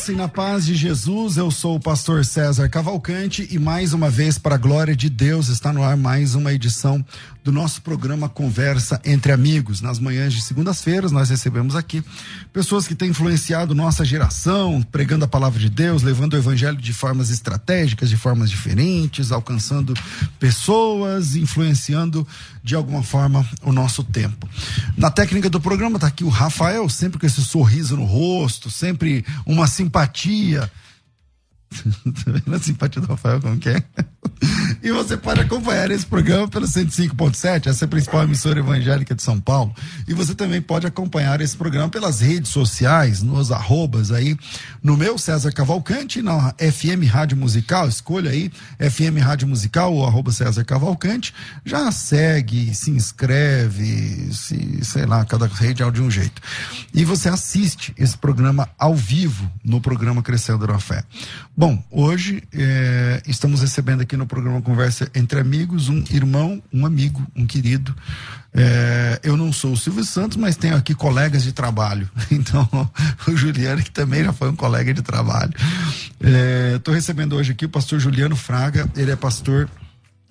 [0.00, 4.08] Graça e na paz de Jesus, eu sou o pastor César Cavalcante e mais uma
[4.08, 7.04] vez, para a glória de Deus, está no ar mais uma edição
[7.42, 9.80] do nosso programa Conversa entre Amigos.
[9.80, 12.02] Nas manhãs de segundas-feiras, nós recebemos aqui
[12.52, 16.92] pessoas que têm influenciado nossa geração, pregando a palavra de Deus, levando o evangelho de
[16.92, 19.94] formas estratégicas, de formas diferentes, alcançando
[20.38, 22.26] pessoas, influenciando
[22.62, 24.48] de alguma forma o nosso tempo.
[24.96, 29.24] Na técnica do programa está aqui o Rafael, sempre com esse sorriso no rosto, sempre
[29.46, 30.70] uma simpatia vendo
[32.52, 33.82] a simpatia do Rafael como que é?
[34.82, 39.22] E você pode acompanhar esse programa pelo 105.7, essa é a principal emissora evangélica de
[39.22, 39.74] São Paulo.
[40.08, 44.36] E você também pode acompanhar esse programa pelas redes sociais, nos arrobas aí,
[44.82, 50.32] no meu César Cavalcante, na FM Rádio Musical, escolha aí FM Rádio Musical ou arroba
[50.32, 56.40] César Cavalcante, já segue, se inscreve, se, sei lá, cada rede é de um jeito.
[56.94, 61.04] E você assiste esse programa ao vivo no programa Crescendo na Fé.
[61.60, 67.22] Bom, hoje é, estamos recebendo aqui no programa Conversa entre Amigos um irmão, um amigo,
[67.36, 67.94] um querido.
[68.54, 72.08] É, eu não sou o Silvio Santos, mas tenho aqui colegas de trabalho.
[72.32, 72.66] Então,
[73.28, 75.52] o Juliano, que também já foi um colega de trabalho.
[76.76, 79.68] Estou é, recebendo hoje aqui o pastor Juliano Fraga, ele é pastor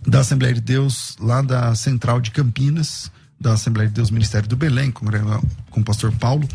[0.08, 4.58] da Assembleia de Deus lá da Central de Campinas da Assembleia de Deus Ministério do
[4.58, 5.06] Belém, com,
[5.70, 6.48] com o pastor Paulo.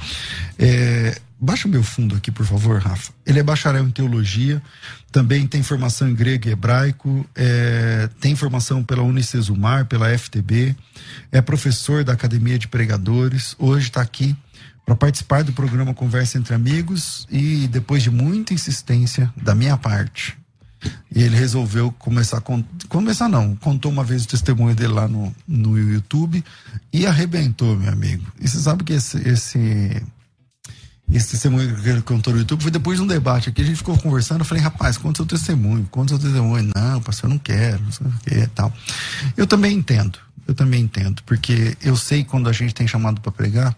[0.58, 3.12] É, Baixa o meu fundo aqui, por favor, Rafa.
[3.26, 4.62] Ele é bacharel em teologia,
[5.10, 10.74] também tem formação em grego e hebraico, é, tem formação pela Unicesumar, pela FTB,
[11.32, 14.36] é professor da Academia de Pregadores, hoje está aqui
[14.86, 20.36] para participar do programa Conversa entre Amigos e depois de muita insistência da minha parte,
[21.14, 22.42] ele resolveu começar
[22.88, 26.44] começar não, contou uma vez o testemunho dele lá no, no YouTube
[26.92, 28.24] e arrebentou, meu amigo.
[28.40, 30.02] E você sabe que esse, esse
[31.12, 33.62] esse testemunho que ele contou no YouTube foi depois de um debate aqui.
[33.62, 34.40] A gente ficou conversando.
[34.40, 36.70] Eu falei, rapaz, conta seu testemunho, conta seu testemunho.
[36.74, 38.72] Não, pastor, eu não quero, não sei o que tal.
[39.36, 43.30] Eu também entendo, eu também entendo, porque eu sei quando a gente tem chamado para
[43.30, 43.76] pregar,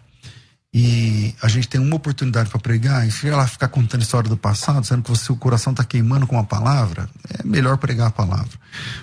[0.75, 4.37] e a gente tem uma oportunidade para pregar, e se ela ficar contando história do
[4.37, 8.11] passado, sendo que você, o coração está queimando com a palavra, é melhor pregar a
[8.11, 8.51] palavra.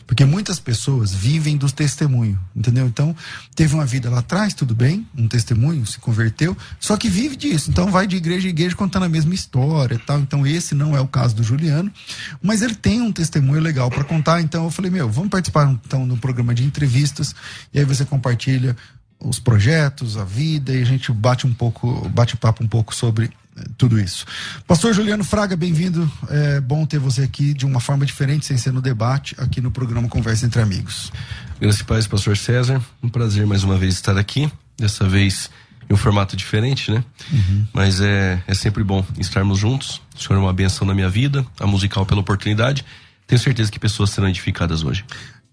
[0.06, 2.86] Porque muitas pessoas vivem do testemunho, entendeu?
[2.86, 3.16] Então,
[3.56, 7.72] teve uma vida lá atrás, tudo bem, um testemunho, se converteu, só que vive disso.
[7.72, 10.20] Então, vai de igreja em igreja contando a mesma história tal.
[10.20, 11.92] Então, esse não é o caso do Juliano,
[12.40, 14.42] mas ele tem um testemunho legal para contar.
[14.42, 17.34] Então, eu falei, meu, vamos participar então no programa de entrevistas,
[17.74, 18.76] e aí você compartilha
[19.24, 23.32] os projetos, a vida, e a gente bate um pouco, bate papo um pouco sobre
[23.58, 24.26] eh, tudo isso.
[24.68, 26.12] Pastor Juliano Fraga, bem-vindo.
[26.30, 29.72] É bom ter você aqui de uma forma diferente, sem ser no debate, aqui no
[29.72, 31.12] programa Conversa entre Amigos.
[31.60, 32.82] Graças e paz, pastor César.
[33.02, 34.52] Um prazer mais uma vez estar aqui.
[34.78, 35.50] Dessa vez
[35.90, 37.04] em um formato diferente, né?
[37.32, 37.68] Uhum.
[37.74, 40.02] Mas é, é sempre bom estarmos juntos.
[40.16, 42.84] O senhor é uma benção na minha vida, a musical pela oportunidade.
[43.28, 45.06] Tenho certeza que pessoas serão edificadas hoje.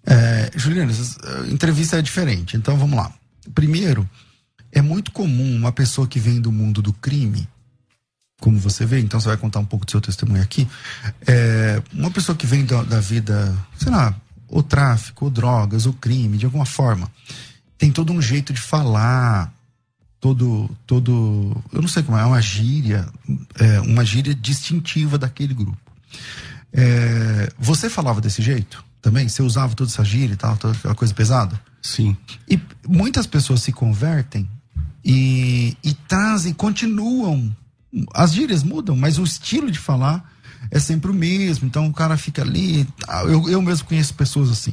[0.06, 3.12] É, Juliano, eh, entrevista é diferente, então vamos lá.
[3.54, 4.08] Primeiro,
[4.72, 7.48] é muito comum uma pessoa que vem do mundo do crime,
[8.40, 10.66] como você vê, então você vai contar um pouco do seu testemunho aqui.
[11.26, 14.14] É, uma pessoa que vem da, da vida, sei lá,
[14.48, 17.10] ou tráfico, ou drogas, ou crime, de alguma forma,
[17.76, 19.52] tem todo um jeito de falar,
[20.20, 23.08] todo, todo, eu não sei como é, uma gíria,
[23.58, 25.78] é, uma gíria distintiva daquele grupo.
[26.72, 29.28] É, você falava desse jeito também?
[29.28, 31.60] Você usava toda essa gíria e tal, toda aquela coisa pesada?
[31.82, 32.16] Sim.
[32.48, 34.48] E muitas pessoas se convertem
[35.04, 37.54] e, e trazem, continuam.
[38.14, 40.30] As gírias mudam, mas o estilo de falar
[40.70, 41.66] é sempre o mesmo.
[41.66, 42.86] Então o cara fica ali.
[43.24, 44.72] Eu, eu mesmo conheço pessoas assim.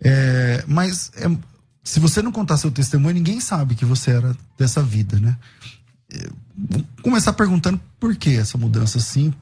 [0.00, 1.28] É, mas é,
[1.82, 5.36] se você não contar seu testemunho, ninguém sabe que você era dessa vida, né?
[6.12, 9.32] É, vou começar perguntando por que essa mudança assim?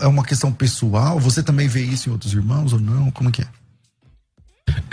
[0.00, 1.18] É uma questão pessoal?
[1.18, 3.10] Você também vê isso em outros irmãos ou não?
[3.10, 3.46] Como que é?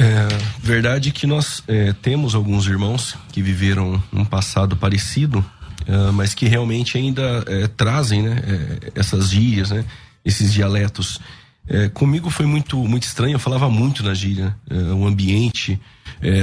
[0.03, 0.27] É
[0.59, 5.43] verdade que nós é, temos alguns irmãos que viveram um passado parecido,
[5.87, 9.85] é, mas que realmente ainda é, trazem né, é, essas gírias, né,
[10.25, 11.21] esses dialetos.
[11.69, 15.79] É, comigo foi muito muito estranho, eu falava muito na gíria, o ambiente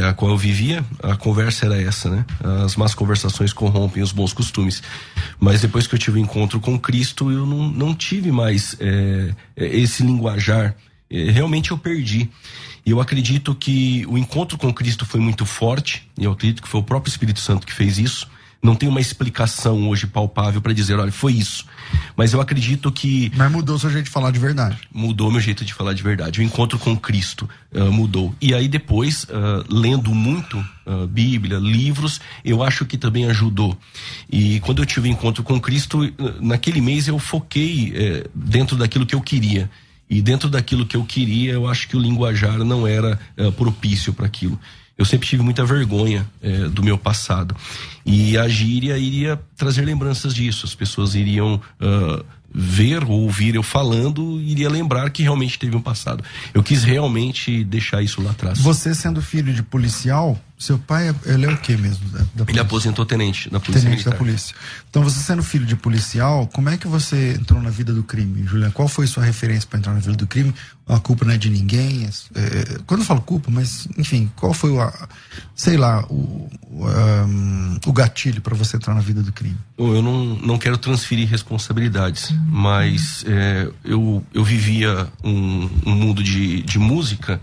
[0.09, 2.25] a qual eu vivia, a conversa era essa, né?
[2.65, 4.83] As más conversações corrompem os bons costumes.
[5.39, 8.77] Mas depois que eu tive o um encontro com Cristo, eu não, não tive mais
[9.57, 10.75] esse linguajar.
[11.11, 12.31] realmente eu perdi.
[12.85, 16.69] E eu acredito que o encontro com Cristo foi muito forte, e eu acredito que
[16.69, 18.29] foi o próprio Espírito Santo que fez isso.
[18.63, 21.65] Não tem uma explicação hoje palpável para dizer, olha, foi isso.
[22.15, 23.33] Mas eu acredito que.
[23.35, 24.77] Mas mudou o seu jeito de falar de verdade.
[24.93, 26.41] Mudou meu jeito de falar de verdade.
[26.41, 28.35] O encontro com Cristo uh, mudou.
[28.39, 33.79] E aí depois, uh, lendo muito uh, Bíblia, livros, eu acho que também ajudou.
[34.31, 39.07] E quando eu tive o encontro com Cristo, naquele mês eu foquei eh, dentro daquilo
[39.07, 39.71] que eu queria.
[40.11, 44.13] E dentro daquilo que eu queria, eu acho que o linguajar não era uh, propício
[44.13, 44.59] para aquilo.
[44.99, 47.57] Eu sempre tive muita vergonha uh, do meu passado.
[48.05, 50.67] E a gíria iria trazer lembranças disso.
[50.67, 55.81] As pessoas iriam uh, ver ou ouvir eu falando, iria lembrar que realmente teve um
[55.81, 56.25] passado.
[56.53, 58.59] Eu quis realmente deixar isso lá atrás.
[58.59, 62.07] Você sendo filho de policial, seu pai, ele é o que mesmo?
[62.11, 64.11] Da, da ele aposentou tenente da polícia Tenente militar.
[64.11, 64.55] da polícia.
[64.91, 68.47] Então, você sendo filho de policial, como é que você entrou na vida do crime,
[68.47, 68.71] Juliana?
[68.71, 70.55] Qual foi sua referência para entrar na vida do crime?
[70.87, 72.05] A culpa não é de ninguém?
[72.05, 74.93] É, é quando eu falo culpa, mas, enfim, qual foi o,
[75.57, 79.57] sei lá, o, o, um, o gatilho para você entrar na vida do crime?
[79.79, 86.61] Eu não, não quero transferir responsabilidades, mas é, eu, eu vivia um, um mundo de,
[86.63, 87.41] de música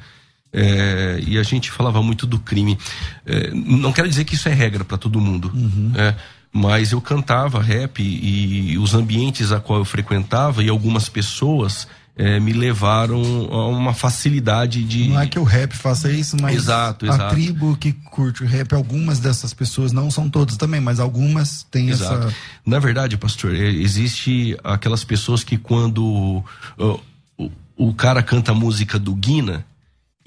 [0.52, 2.78] é, e a gente falava muito do crime.
[3.26, 5.92] É, não quero dizer que isso é regra para todo mundo, uhum.
[5.96, 6.16] é,
[6.52, 11.88] mas eu cantava rap e, e, os ambientes a qual eu frequentava e algumas pessoas
[12.16, 13.22] é, me levaram
[13.52, 15.10] a uma facilidade de.
[15.10, 17.36] Não é que o rap faça isso, mas exato, a exato.
[17.36, 21.90] tribo que curte o rap, algumas dessas pessoas, não são todas também, mas algumas têm
[21.90, 22.28] exato.
[22.28, 22.36] essa.
[22.66, 26.44] Na verdade, pastor, é, existe aquelas pessoas que quando
[26.80, 27.00] uh,
[27.38, 29.64] o, o cara canta a música do Guina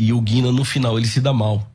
[0.00, 1.70] e o Guina no final ele se dá mal.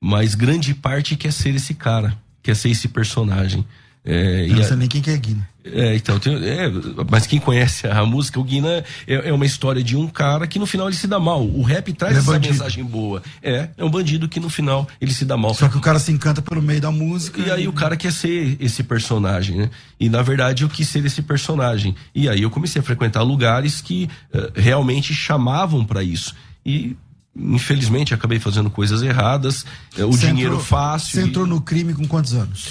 [0.00, 3.66] Mas grande parte quer ser esse cara, quer ser esse personagem.
[4.04, 4.76] É, eu não sei a...
[4.76, 5.48] nem quem que é Guina.
[5.64, 6.70] É, então, tem, é,
[7.10, 10.56] mas quem conhece a música, o Guina é, é, uma história de um cara que
[10.56, 11.44] no final ele se dá mal.
[11.44, 12.54] O rap traz é essa bandido.
[12.54, 13.20] mensagem boa.
[13.42, 15.52] É, é um bandido que no final ele se dá mal.
[15.52, 17.40] Só que o cara se encanta pelo meio da música.
[17.40, 17.50] E, e...
[17.50, 19.70] aí o cara quer ser esse personagem, né?
[19.98, 21.94] E na verdade eu quis ser esse personagem.
[22.14, 26.36] E aí eu comecei a frequentar lugares que uh, realmente chamavam para isso.
[26.64, 26.96] E
[27.38, 29.64] infelizmente acabei fazendo coisas erradas,
[29.96, 31.20] é, o você dinheiro entrou, fácil.
[31.20, 32.68] Você entrou no crime com quantos anos?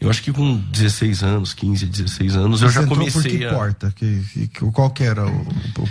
[0.00, 3.44] Eu acho que com 16 anos, 15, 16 anos, você eu já comecei por que
[3.44, 3.54] a.
[3.54, 3.92] Porta?
[3.96, 5.46] Que, que, qual que era o,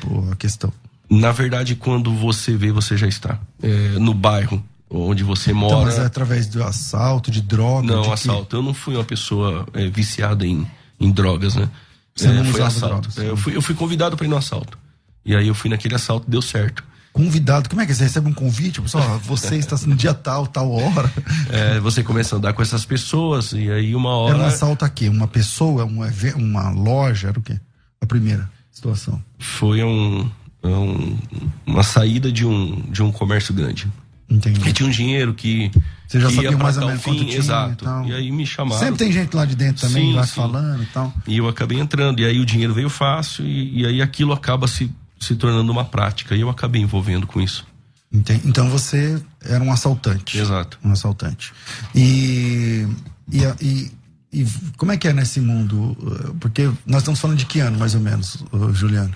[0.07, 0.71] o, a questão?
[1.09, 3.39] Na verdade, quando você vê, você já está.
[3.61, 5.85] É, no bairro onde você então, mora.
[5.85, 7.87] Mas é através do assalto, de droga?
[7.87, 8.47] Não, de assalto.
[8.47, 8.55] Que...
[8.55, 10.67] Eu não fui uma pessoa é, viciada em,
[10.99, 11.67] em drogas, né?
[12.15, 13.09] Você não é, foi assalto.
[13.09, 14.77] Drogas, eu, fui, eu fui convidado para ir no assalto.
[15.25, 16.83] E aí eu fui naquele assalto, deu certo
[17.13, 17.69] convidado.
[17.69, 17.95] Como é que é?
[17.95, 18.81] você recebe um convite?
[18.81, 21.09] Pessoal, você está no dia tal, tal hora.
[21.49, 24.35] É, você começa a andar com essas pessoas e aí uma hora.
[24.35, 25.07] Era um assalto aqui?
[25.07, 27.27] Uma pessoa, uma, uma loja?
[27.29, 27.59] Era o quê?
[28.01, 29.21] A primeira situação.
[29.37, 30.29] Foi um,
[30.63, 31.17] um,
[31.65, 33.87] uma saída de um, de um comércio grande.
[34.29, 34.67] Entendi.
[34.67, 35.71] E tinha um dinheiro que.
[36.07, 37.83] Você já sabia mais ou menos fim, quanto tinha Exato.
[37.83, 38.05] E, tal.
[38.05, 38.79] e aí me chamaram.
[38.79, 40.33] Sempre tem gente lá de dentro também, sim, lá sim.
[40.33, 41.13] falando e tal.
[41.27, 42.19] E eu acabei entrando.
[42.19, 44.91] E aí o dinheiro veio fácil e, e aí aquilo acaba se
[45.23, 46.35] se tornando uma prática.
[46.35, 47.65] E eu acabei envolvendo com isso.
[48.11, 48.47] Entendi.
[48.47, 50.37] Então você era um assaltante.
[50.37, 50.77] Exato.
[50.83, 51.51] Um assaltante.
[51.95, 52.87] E,
[53.31, 53.91] e, e,
[54.31, 54.45] e,
[54.77, 55.97] como é que é nesse mundo?
[56.39, 59.15] Porque nós estamos falando de que ano, mais ou menos, Juliano?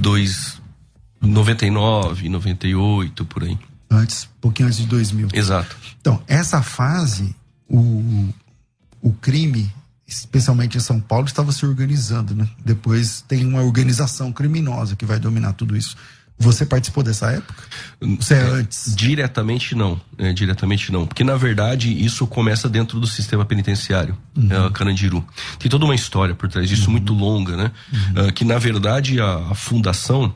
[0.00, 0.60] Dois,
[1.20, 3.58] 99, 98, por aí.
[3.90, 5.28] Antes, um pouquinho antes de 2000.
[5.32, 5.76] Exato.
[6.00, 7.34] Então, essa fase,
[7.68, 8.28] o,
[9.02, 9.72] o crime
[10.06, 12.48] especialmente em São Paulo, estava se organizando, né?
[12.64, 15.96] Depois tem uma organização criminosa que vai dominar tudo isso.
[16.36, 17.62] Você participou dessa época?
[18.18, 18.94] Você é, é antes?
[18.94, 24.48] Diretamente não, é, diretamente não, porque na verdade isso começa dentro do sistema penitenciário, uhum.
[24.50, 25.24] é, Carandiru.
[25.58, 26.92] Tem toda uma história por trás disso uhum.
[26.92, 27.70] muito longa, né?
[27.92, 28.28] Uhum.
[28.28, 30.34] Uh, que na verdade a, a fundação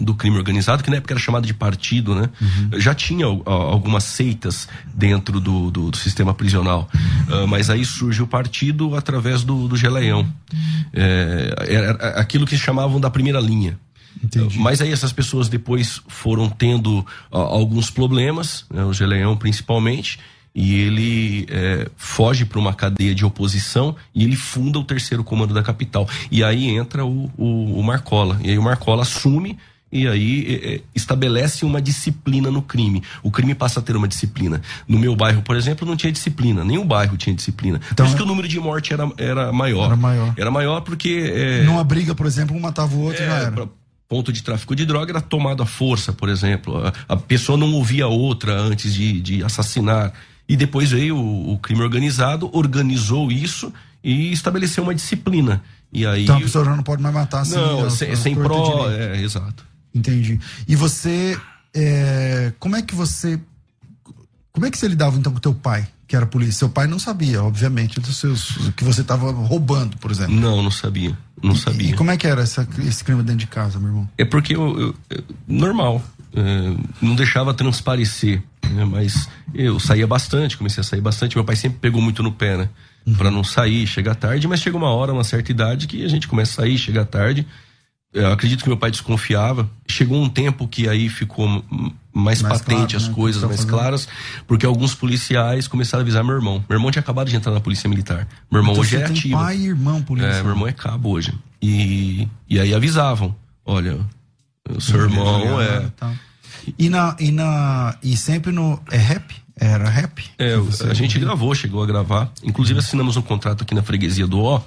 [0.00, 2.28] do crime organizado, que na época era chamado de partido, né?
[2.40, 2.80] Uhum.
[2.80, 6.88] Já tinha uh, algumas seitas dentro do, do, do sistema prisional,
[7.28, 10.26] uh, mas aí surge o partido através do, do Geleião.
[10.92, 13.78] É, era aquilo que chamavam da primeira linha.
[14.22, 14.58] Entendi.
[14.58, 20.18] Mas aí essas pessoas depois foram tendo ó, alguns problemas, né, o Geleão principalmente,
[20.54, 25.52] e ele é, foge para uma cadeia de oposição e ele funda o terceiro comando
[25.52, 26.08] da capital.
[26.30, 28.38] E aí entra o, o, o Marcola.
[28.42, 29.58] E aí o Marcola assume
[29.94, 33.02] e aí é, é, estabelece uma disciplina no crime.
[33.22, 34.60] O crime passa a ter uma disciplina.
[34.88, 36.64] No meu bairro, por exemplo, não tinha disciplina.
[36.64, 37.80] Nem o bairro tinha disciplina.
[37.92, 39.86] Então, Por isso que o número de morte era, era maior.
[39.86, 40.34] Era maior.
[40.36, 41.32] Era maior porque.
[41.32, 43.52] é, Numa briga, por exemplo, um matava o outro e já é, era.
[43.52, 43.68] pra-
[44.08, 46.76] ponto de tráfico de droga era tomado à força, por exemplo.
[47.08, 50.12] A, a pessoa não ouvia a outra antes de, de assassinar.
[50.48, 53.72] E depois veio o, o crime organizado, organizou isso
[54.02, 55.62] e estabeleceu uma disciplina.
[55.92, 56.24] E aí.
[56.24, 57.54] Então a pessoa já não pode mais matar assim.
[57.56, 58.90] não, sem, a sem torta pró.
[58.90, 59.64] É, exato.
[59.94, 60.40] Entendi.
[60.66, 61.38] E você,
[61.72, 63.38] é, como é que você,
[64.52, 66.54] como é que você lidava então com teu pai, que era polícia?
[66.54, 70.34] Seu pai não sabia, obviamente, dos seus, que você estava roubando, por exemplo.
[70.34, 71.16] Não, não sabia.
[71.42, 71.90] Não sabia.
[71.90, 74.08] E como é que era essa, esse crime dentro de casa, meu irmão?
[74.16, 76.02] É porque eu, eu- normal,
[76.34, 78.84] é, não deixava transparecer, né?
[78.84, 81.36] mas eu saía bastante, comecei a sair bastante.
[81.36, 82.68] Meu pai sempre pegou muito no pé, né?
[83.18, 86.26] Pra não sair, chegar tarde, mas chega uma hora, uma certa idade, que a gente
[86.26, 87.46] começa a sair, chegar tarde.
[88.14, 89.68] Eu acredito que meu pai desconfiava.
[89.88, 91.46] Chegou um tempo que aí ficou
[92.12, 94.08] mais, Mais patente claro, as né, coisas, tá mais claras,
[94.46, 96.64] porque alguns policiais começaram a avisar meu irmão.
[96.68, 98.28] Meu irmão tinha acabado de entrar na polícia militar.
[98.50, 99.36] Meu irmão Então hoje é ativo.
[99.36, 100.28] pai e irmão polícia.
[100.28, 101.34] É, meu irmão é cabo hoje.
[101.60, 103.98] E, e aí avisavam: olha,
[104.70, 105.90] o seu irmão é.
[105.96, 106.12] Tá.
[106.78, 109.43] E na e na e sempre no é rap?
[109.56, 110.24] Era rap?
[110.36, 110.54] É,
[110.90, 112.32] a gente gravou, chegou a gravar.
[112.42, 114.60] Inclusive assinamos um contrato aqui na freguesia do O.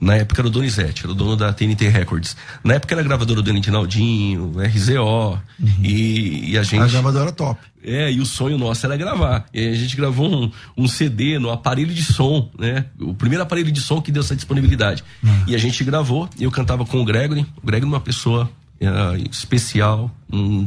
[0.00, 2.34] Na época era o Donizete, era o dono da TNT Records.
[2.64, 5.38] Na época era a gravadora do Naldinho, RZO.
[5.82, 6.80] E, e a gente.
[6.80, 7.60] A gravadora top.
[7.82, 9.44] É, e o sonho nosso era gravar.
[9.52, 12.86] E a gente gravou um, um CD no aparelho de som, né?
[12.98, 15.04] O primeiro aparelho de som que deu essa disponibilidade.
[15.46, 17.46] E a gente gravou, eu cantava com o Gregory.
[17.62, 18.88] O Gregory é uma pessoa é,
[19.30, 20.66] especial, um,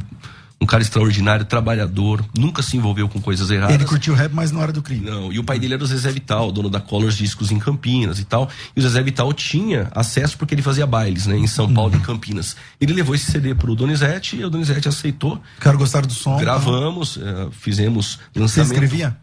[0.63, 3.75] um cara extraordinário, trabalhador, nunca se envolveu com coisas erradas.
[3.75, 5.05] Ele curtiu rap, mas não era do crime.
[5.05, 8.19] Não, e o pai dele era o Zezé Vital, dono da Colors Discos em Campinas
[8.19, 8.49] e tal.
[8.75, 11.97] E o Zezé Vital tinha acesso porque ele fazia bailes, né, em São Paulo e
[11.97, 12.55] em Campinas.
[12.79, 15.33] Ele levou esse CD pro Donizete e o Donizete aceitou.
[15.57, 16.37] O cara gostaram do som.
[16.37, 18.71] Gravamos, eh, fizemos Você lançamento.
[18.71, 19.17] escrevia?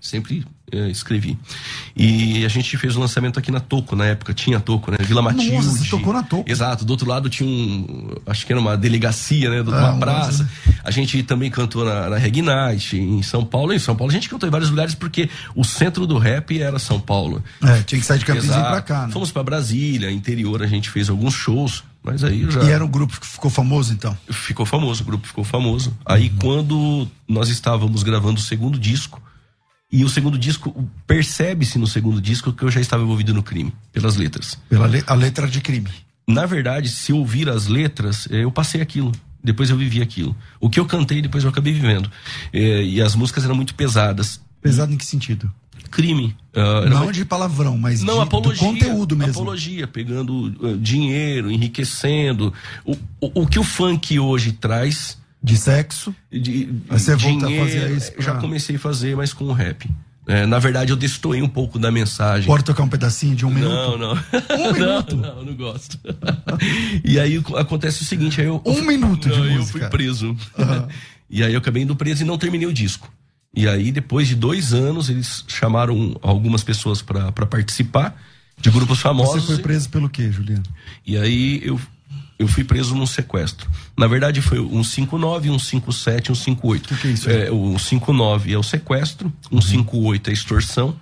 [0.00, 1.36] Sempre eh, escrevi.
[1.94, 4.96] E a gente fez o lançamento aqui na Toco, na época tinha Toco, né?
[5.02, 5.56] Vila Matilde.
[5.56, 6.50] Nossa, você tocou na Toco.
[6.50, 9.60] Exato, do outro lado tinha um, acho que era uma delegacia, né?
[9.60, 10.48] Uma Ah, praça.
[10.82, 13.74] A gente também cantou na, na Reg Night, em São Paulo.
[13.74, 16.78] Em São Paulo a gente cantou em vários lugares porque o centro do rap era
[16.78, 17.44] São Paulo.
[17.62, 19.12] É, tinha que sair de Campinas e ir pra cá, né?
[19.12, 22.88] Fomos pra Brasília, interior, a gente fez alguns shows, mas aí já E era um
[22.88, 24.16] grupo que ficou famoso, então?
[24.30, 25.92] ficou famoso, o grupo ficou famoso.
[26.06, 29.20] Aí quando nós estávamos gravando o segundo disco,
[29.92, 33.72] e o segundo disco, percebe-se no segundo disco que eu já estava envolvido no crime,
[33.92, 34.58] pelas letras.
[34.68, 35.88] Pela le- a letra de crime.
[36.28, 39.10] Na verdade, se ouvir as letras, eh, eu passei aquilo.
[39.42, 40.36] Depois eu vivi aquilo.
[40.60, 42.10] O que eu cantei, depois eu acabei vivendo.
[42.52, 44.40] Eh, E as músicas eram muito pesadas.
[44.62, 45.50] Pesado em que sentido?
[45.90, 46.36] Crime.
[46.54, 48.68] era Não muito- de palavrão, mas não, de, apologia.
[48.68, 49.32] do conteúdo mesmo.
[49.32, 52.52] Apologia, pegando eh, dinheiro, enriquecendo.
[52.84, 56.14] O, o, o que o funk hoje traz De sexo.
[56.30, 59.44] de Aí você volta a dinheiro, fazer isso pra- já comecei a fazer, mas com
[59.44, 59.88] o rap.
[60.26, 62.46] É, na verdade, eu destoei um pouco da mensagem.
[62.46, 63.98] Pode tocar um pedacinho de um Não, minuto?
[63.98, 64.12] não.
[64.68, 65.16] Um minuto?
[65.16, 65.98] Não, não, não gosto.
[67.04, 68.60] e aí acontece o seguinte, aí eu.
[68.64, 69.78] Um minuto de não, Eu música.
[69.80, 70.36] fui preso.
[71.28, 73.10] e aí eu acabei indo preso e não terminei o disco.
[73.52, 78.14] E aí, depois de dois anos, eles chamaram algumas pessoas pra pra participar
[78.60, 79.42] de grupos famosos.
[79.42, 80.62] Você foi preso pelo quê, Juliano?
[81.04, 81.80] E aí eu,
[82.40, 83.68] eu fui preso num sequestro.
[83.96, 86.88] Na verdade foi um 59, um 57, um 58.
[86.88, 87.30] Que que é isso?
[87.30, 90.96] É, o 59 é o sequestro, um 58 é a extorsão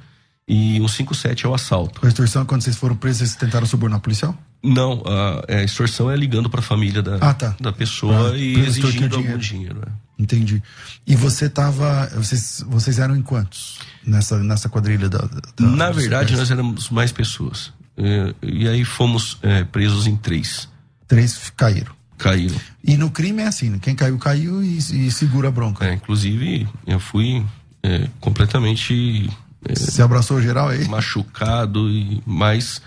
[0.47, 2.05] e um 57 é o assalto.
[2.05, 4.37] A extorsão, quando vocês foram presos, vocês tentaram subornar policial?
[4.65, 7.55] Não, a, a extorsão é ligando para a família da, Ah, tá.
[7.61, 9.17] da pessoa Pra- e pra extorquir exigindo dinheiro.
[9.33, 9.81] algum dinheiro.
[9.87, 10.09] é.
[10.21, 10.61] Entendi.
[11.07, 12.11] E você tava.
[12.17, 13.79] Vocês, vocês eram em quantos?
[14.05, 15.19] Nessa, nessa quadrilha da.
[15.19, 17.73] da- Na verdade, nós éramos mais pessoas.
[17.97, 20.69] É, e aí fomos é, presos em três.
[21.09, 21.93] Três caíram.
[22.19, 22.61] Caíram.
[22.85, 25.85] E no crime é assim, quem caiu, caiu e, e segura a bronca.
[25.87, 27.45] É, inclusive, eu fui
[27.83, 29.31] é, completamente
[29.65, 30.87] é, Você abraçou geral aí?
[30.87, 32.81] machucado e mais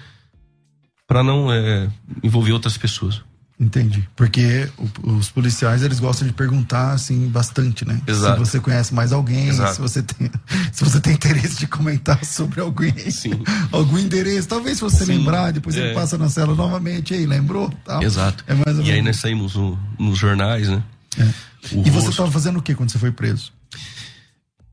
[1.07, 1.89] para não é,
[2.23, 3.21] envolver outras pessoas.
[3.61, 4.09] Entendi.
[4.15, 4.67] Porque
[5.03, 8.01] os policiais, eles gostam de perguntar, assim, bastante, né?
[8.07, 8.43] Exato.
[8.43, 9.75] Se você conhece mais alguém, Exato.
[9.75, 10.31] se você, tem,
[10.73, 12.91] se você tem interesse de comentar sobre alguém.
[13.11, 13.43] Sim.
[13.71, 14.47] Algum endereço.
[14.47, 15.17] Talvez se você Sim.
[15.19, 15.93] lembrar, depois ele É.
[15.93, 17.13] passa na cela novamente.
[17.13, 17.69] Ei, lembrou?
[17.85, 18.01] Tal.
[18.01, 18.43] Exato.
[18.47, 19.05] É mais ou e aí menos.
[19.05, 20.81] nós saímos no- nos jornais, né?
[21.19, 22.09] O E você rosto.
[22.09, 23.53] estava fazendo o que quando você foi preso?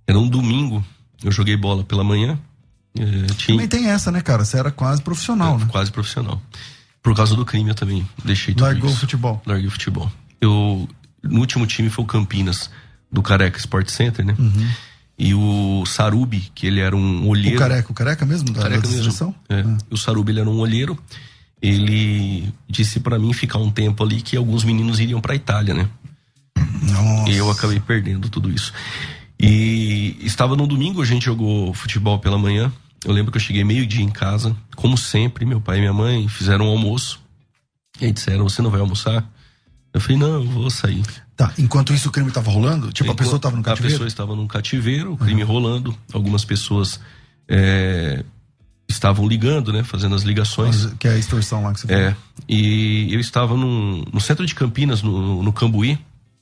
[0.07, 0.83] Era um domingo,
[1.23, 2.39] eu joguei bola pela manhã.
[2.99, 3.03] é,
[3.35, 4.47] tinha Também tem essa, né, cara?
[4.47, 5.67] Você era quase profissional, né?
[5.71, 6.41] quase profissional.
[7.03, 9.43] Por causa do crime eu também deixei tudo Largou o futebol.
[9.47, 10.11] Larguei o futebol.
[10.41, 10.89] Eu,
[11.23, 12.71] no último time foi o Campinas,
[13.11, 14.37] do Careca Sport Center, né?
[15.19, 17.59] E o Sarubi, que ele era um O olheiro.
[17.59, 19.03] careca, o careca mesmo da, Careca da mesmo.
[19.05, 19.35] seleção?
[19.49, 19.61] É.
[19.61, 19.79] Ah.
[19.91, 20.97] O Sarubi ele era um olheiro.
[21.61, 25.89] Ele disse pra mim ficar um tempo ali que alguns meninos iriam pra Itália, né?
[26.83, 27.31] Nossa.
[27.31, 28.73] E eu acabei perdendo tudo isso.
[29.41, 32.73] E estava no domingo, a gente jogou futebol pela manhã.
[33.05, 36.29] Eu lembro que eu cheguei meio-dia em casa, como sempre, meu pai e minha mãe
[36.29, 37.21] fizeram um almoço.
[38.01, 39.25] E aí disseram: Você não vai almoçar?
[39.93, 41.03] Eu falei: Não, eu vou sair.
[41.37, 42.93] Tá, enquanto isso o crime tava rolando?
[42.93, 43.95] Tipo, a Enquanto pessoa tava no A cativeiro?
[43.95, 45.97] pessoa estava num cativeiro, o crime rolando.
[46.13, 46.99] Algumas pessoas
[47.49, 48.25] é,
[48.89, 49.85] estavam ligando, né?
[49.85, 50.87] Fazendo as ligações.
[50.99, 52.03] Que é a extorsão lá que você falou.
[52.03, 52.17] É,
[52.49, 55.99] e eu estava num, no centro de Campinas, no, no Cambuí,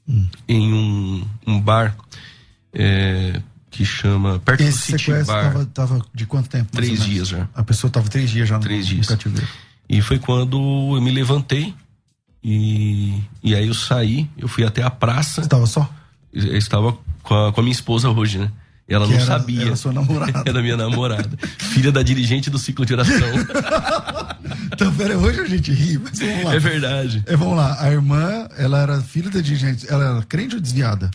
[0.08, 0.24] Hum.
[0.46, 1.96] em um, um bar
[2.72, 3.42] é,
[3.76, 4.38] que chama.
[4.38, 5.42] Perto do Esse City sequestro Bar.
[5.52, 6.70] tava, tava de quanto tempo?
[6.72, 7.46] Três dias já.
[7.54, 9.06] A pessoa tava três dias já no, Três no dias.
[9.06, 9.46] cativeiro.
[9.88, 10.56] E foi quando
[10.96, 11.74] eu me levantei
[12.42, 15.42] e, e aí eu saí, eu fui até a praça.
[15.42, 15.88] Você tava só?
[16.32, 18.50] Eu estava com a, com a minha esposa hoje, né?
[18.88, 19.62] Ela Que não era- sabia.
[19.62, 20.42] era sua namorada.
[20.46, 21.30] era minha namorada.
[21.58, 23.16] Filha da dirigente do ciclo de oração.
[24.72, 26.54] Então, pera, hoje a gente ri, mas vamos lá.
[26.54, 27.22] é verdade.
[27.26, 31.10] É, vamos lá, a irmã, ela era filha da dirigente, ela era crente ou desviada?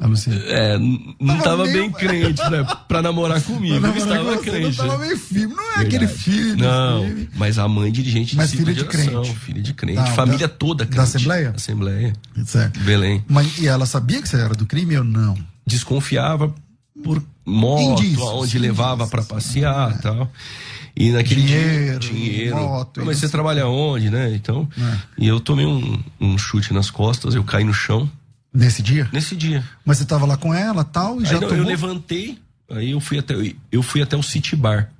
[0.00, 0.36] A Lucinha.
[0.46, 3.80] É, não Tava tava bem crente pra, pra namorar comigo.
[3.80, 4.76] Não, Eu estava você não crente.
[4.76, 5.06] tava né?
[5.06, 5.86] meio firme, não é Verdade.
[5.96, 9.34] aquele filho Não, mas a mãe dirigente Mas ciclo filha de crente.
[9.34, 9.96] Filha de crente.
[9.96, 11.02] Tá, família da- toda da crente.
[11.16, 11.52] Assembleia?
[11.56, 12.12] Assembleia.
[12.46, 12.78] Certo.
[12.80, 13.24] Belém.
[13.28, 15.36] Mas, e ela sabia que você era do crime ou não?
[15.66, 16.54] Desconfiava
[17.02, 19.10] por moto, Indícios, aonde levava indícios.
[19.26, 20.32] pra passear e tal.
[20.96, 22.56] E naquele Dinheiro, dia, dinheiro.
[22.56, 23.26] moto, Não, mas isso.
[23.26, 24.32] você trabalha onde, né?
[24.34, 24.68] Então.
[24.76, 24.96] É.
[25.18, 28.10] E eu tomei um, um chute nas costas, eu caí no chão
[28.52, 29.08] Nesse dia?
[29.12, 29.62] nesse dia.
[29.84, 31.56] Mas você tava lá com ela tal, e já Aí não, tomou?
[31.64, 32.38] eu levantei,
[32.70, 33.34] aí eu fui até,
[33.70, 34.90] eu fui até o City Bar.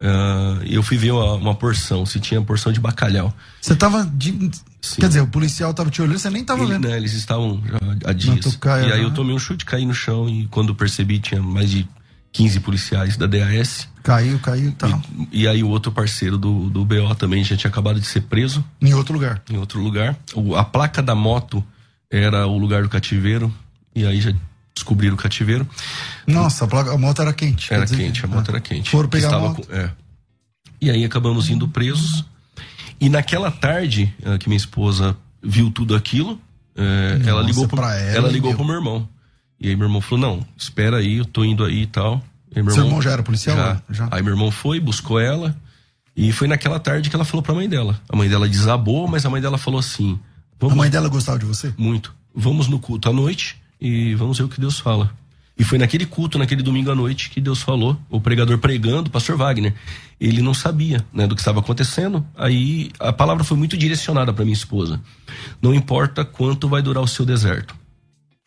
[0.00, 3.34] Ah, eu fui ver uma, uma porção, se tinha porção de bacalhau.
[3.60, 4.50] Você tava de...
[4.96, 6.88] Quer dizer, o policial tava te olhando, você nem tava Ele- vendo.
[6.88, 7.78] né, eles estavam já
[8.08, 8.40] há dias.
[8.40, 11.68] tocaia, e aí eu tomei um chute, caí no chão e quando percebi tinha mais
[11.68, 11.86] de
[12.32, 13.88] 15 policiais da DAS.
[14.04, 15.02] Caiu, caiu e tal.
[15.32, 18.64] E aí o outro parceiro do, do BO também já tinha acabado de ser preso
[18.80, 19.42] Em outro lugar.
[19.50, 20.16] em outro lugar.
[20.32, 21.62] O- a placa da moto
[22.10, 23.52] era o lugar do cativeiro.
[23.94, 24.32] E aí já
[24.74, 25.68] descobriram o cativeiro.
[26.26, 27.72] Nossa, a, placa- a moto era quente.
[27.72, 28.52] Era dizer quente, que- a moto ah.
[28.52, 28.90] era quente.
[28.90, 29.66] Foram pegar a Estava moto.
[29.66, 29.90] com- é.
[30.80, 32.24] E aí acabamos indo presos.
[33.00, 36.40] E naquela tarde eh, que minha esposa viu tudo aquilo,
[36.76, 38.56] eh, ela Nossa, ligou, pro, ela, ela ligou meu?
[38.58, 39.08] pro meu irmão.
[39.60, 42.22] E aí meu irmão falou: Não, espera aí, eu tô indo aí e tal.
[42.54, 43.56] E meu Seu irmão já era policial?
[43.56, 43.82] Já.
[43.90, 44.08] Já.
[44.10, 45.56] Aí meu irmão foi, buscou ela.
[46.16, 48.00] E foi naquela tarde que ela falou pra mãe dela.
[48.08, 50.18] A mãe dela desabou, mas a mãe dela falou assim:
[50.58, 51.72] A Vamos mãe dela gostava de você?
[51.76, 52.14] muito.
[52.34, 55.12] Vamos no culto à noite e vamos ver o que Deus fala.
[55.58, 59.10] E foi naquele culto, naquele domingo à noite, que Deus falou, o pregador pregando, o
[59.10, 59.74] pastor Wagner.
[60.20, 62.24] Ele não sabia né, do que estava acontecendo.
[62.36, 65.00] Aí a palavra foi muito direcionada para minha esposa.
[65.60, 67.74] Não importa quanto vai durar o seu deserto.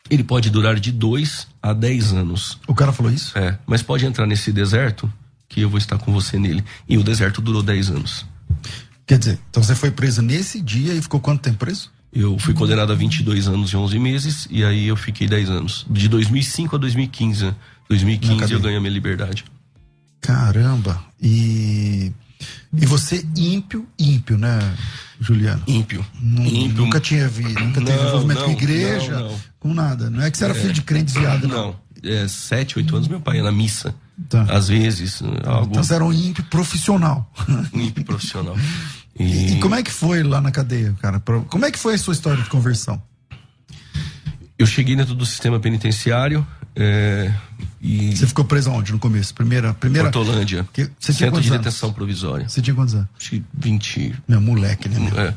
[0.10, 2.58] Ele pode durar de dois a dez anos.
[2.66, 3.38] O cara falou isso?
[3.38, 5.12] É, mas pode entrar nesse deserto
[5.50, 6.64] que eu vou estar com você nele.
[6.88, 8.26] E o deserto durou 10 anos.
[9.06, 11.92] Quer dizer, então você foi preso nesse dia e ficou quanto tempo preso?
[12.14, 15.86] Eu fui condenado a 22 anos e 11 meses e aí eu fiquei 10 anos.
[15.90, 17.46] De 2005 a 2015.
[17.46, 17.56] né?
[17.88, 18.56] 2015 cadeia.
[18.56, 19.46] eu ganhei a minha liberdade.
[20.20, 21.04] Caramba.
[21.22, 22.12] E.
[22.76, 24.60] E você ímpio, ímpio, né,
[25.20, 25.62] Juliano?
[25.68, 26.06] Ímpio.
[26.22, 26.84] Ímpio.
[26.84, 30.10] Nunca tinha vi, nunca teve Não, envolvimento não, com igreja, não, com nada.
[30.10, 31.68] Não é que você era filho de crente desviado, não.
[31.68, 31.76] Não.
[32.04, 33.94] É, 7, 8 anos meu pai ia na missa.
[34.28, 34.44] Tá.
[34.44, 37.32] Às vezes, algo Então você era um ímpio profissional.
[37.74, 38.56] ímpio profissional.
[39.22, 41.20] E, e como é que foi lá na cadeia, cara?
[41.20, 43.02] Como é que foi a sua história de conversão?
[44.58, 47.34] Eu cheguei dentro do sistema penitenciário é,
[47.82, 49.34] e Você ficou preso aonde no começo?
[49.34, 49.74] Primeira.
[49.74, 50.68] primeira Portolândia.
[50.72, 51.66] Que- você tinha Centro de anos?
[51.66, 52.48] detenção provisória.
[52.48, 53.08] Você tinha quantos anos?
[53.20, 54.16] Acho que 20.
[54.28, 55.00] Meu moleque, né?
[55.00, 55.20] Meu?
[55.20, 55.34] É.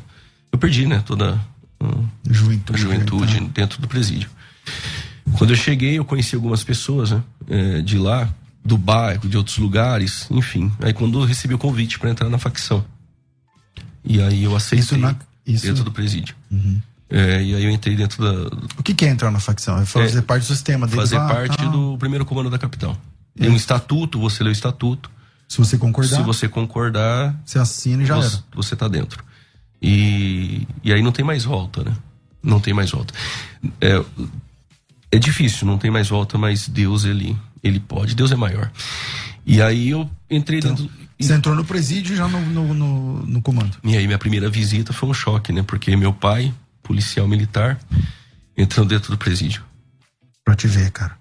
[0.51, 1.01] Eu perdi, né?
[1.05, 1.39] Toda.
[1.81, 2.77] hum, Juventude.
[2.79, 4.29] a juventude dentro do presídio.
[5.37, 8.29] Quando eu cheguei, eu conheci algumas pessoas né, é, de lá,
[8.63, 10.71] do bairro, de outros lugares, enfim.
[10.81, 12.85] Aí quando eu recebi o convite para entrar na facção.
[14.05, 15.15] E aí eu aceitei Isso na-
[15.45, 15.71] isso- Uhum.
[15.71, 16.35] dentro do presídio.
[17.09, 18.55] É, e aí eu entrei dentro da.
[18.77, 19.77] O que, que é entrar na facção?
[19.79, 21.69] É fazer É, parte do sistema deles fazer parte tal.
[21.69, 22.97] do primeiro comando da capital.
[23.37, 25.09] Tem um estatuto, você lê o estatuto.
[25.47, 28.43] Se você concordar, Se você concordar, você assina e já você, era.
[28.55, 29.23] você tá dentro.
[29.81, 31.93] E, e aí não tem mais volta, né?
[32.41, 33.13] Não tem mais volta.
[33.79, 34.03] É,
[35.11, 38.15] é difícil, não tem mais volta, mas Deus, ele, ele pode.
[38.15, 38.71] Deus é maior.
[39.45, 40.89] E aí eu entrei dentro.
[41.19, 43.77] Você entrou no presídio já no, no, no, no comando.
[43.83, 45.63] E aí minha primeira visita foi um choque, né?
[45.63, 47.79] Porque meu pai, policial militar,
[48.55, 49.63] entrou dentro do presídio.
[50.43, 51.17] Pra te ver, cara.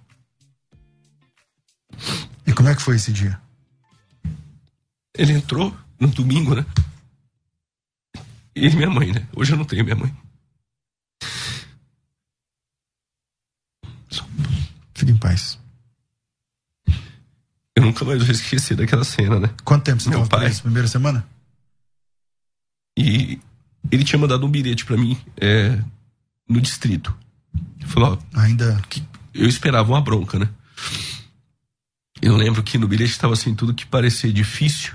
[2.47, 3.41] E como é que foi esse dia?
[5.17, 6.67] Ele entrou no domingo, né?
[8.55, 9.27] E minha mãe, né?
[9.35, 10.15] Hoje eu não tenho minha mãe.
[14.95, 15.59] Fique em paz.
[17.77, 19.51] Eu nunca mais vou esquecer daquela cena, né?
[19.65, 20.41] Quanto tempo você Meu pai.
[20.41, 20.63] preso?
[20.63, 21.27] Primeira semana?
[22.97, 23.41] E
[23.91, 25.83] ele tinha mandado um bilhete pra mim é,
[26.49, 27.17] no distrito.
[27.79, 28.81] Ele falou, ó, Ainda.
[28.89, 30.49] que eu esperava uma bronca, né?
[32.23, 34.95] Eu lembro que no bilhete estava assim, tudo que parecia difícil.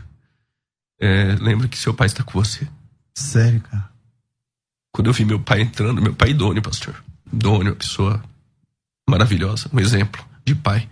[0.99, 2.67] É, lembra que seu pai está com você.
[3.13, 3.89] Sério, cara.
[4.91, 7.03] Quando eu vi meu pai entrando, meu pai idôneo, pastor.
[7.31, 8.23] Idôneo, uma pessoa
[9.07, 10.89] maravilhosa, um exemplo de pai.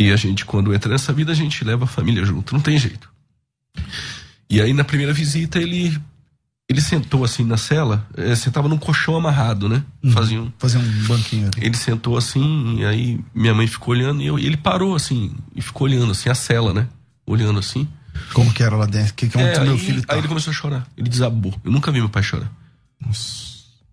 [0.00, 2.78] E a gente, quando entra nessa vida, a gente leva a família junto, não tem
[2.78, 3.06] jeito.
[4.48, 5.94] E aí, na primeira visita, ele
[6.66, 9.82] ele sentou assim na cela, eh, sentava num colchão amarrado, né?
[10.12, 11.66] Fazia um, Fazer um banquinho ali.
[11.66, 15.34] ele sentou assim, e aí minha mãe ficou olhando, e, eu, e ele parou assim,
[15.54, 16.86] e ficou olhando assim, a cela, né?
[17.26, 17.86] Olhando assim.
[18.32, 19.12] Como que era lá dentro?
[19.14, 20.14] Que, que é onde É, meu aí, filho tá?
[20.14, 20.88] aí ele começou a chorar.
[20.96, 21.52] Ele desabou.
[21.64, 22.50] Eu nunca vi meu pai chorar.
[23.04, 23.50] Nossa.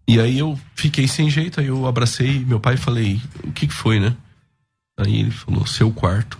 [0.08, 3.66] E aí eu fiquei sem jeito, aí eu abracei meu pai e falei, o que
[3.68, 4.16] que foi, né?
[4.98, 6.38] Aí ele falou, seu quarto.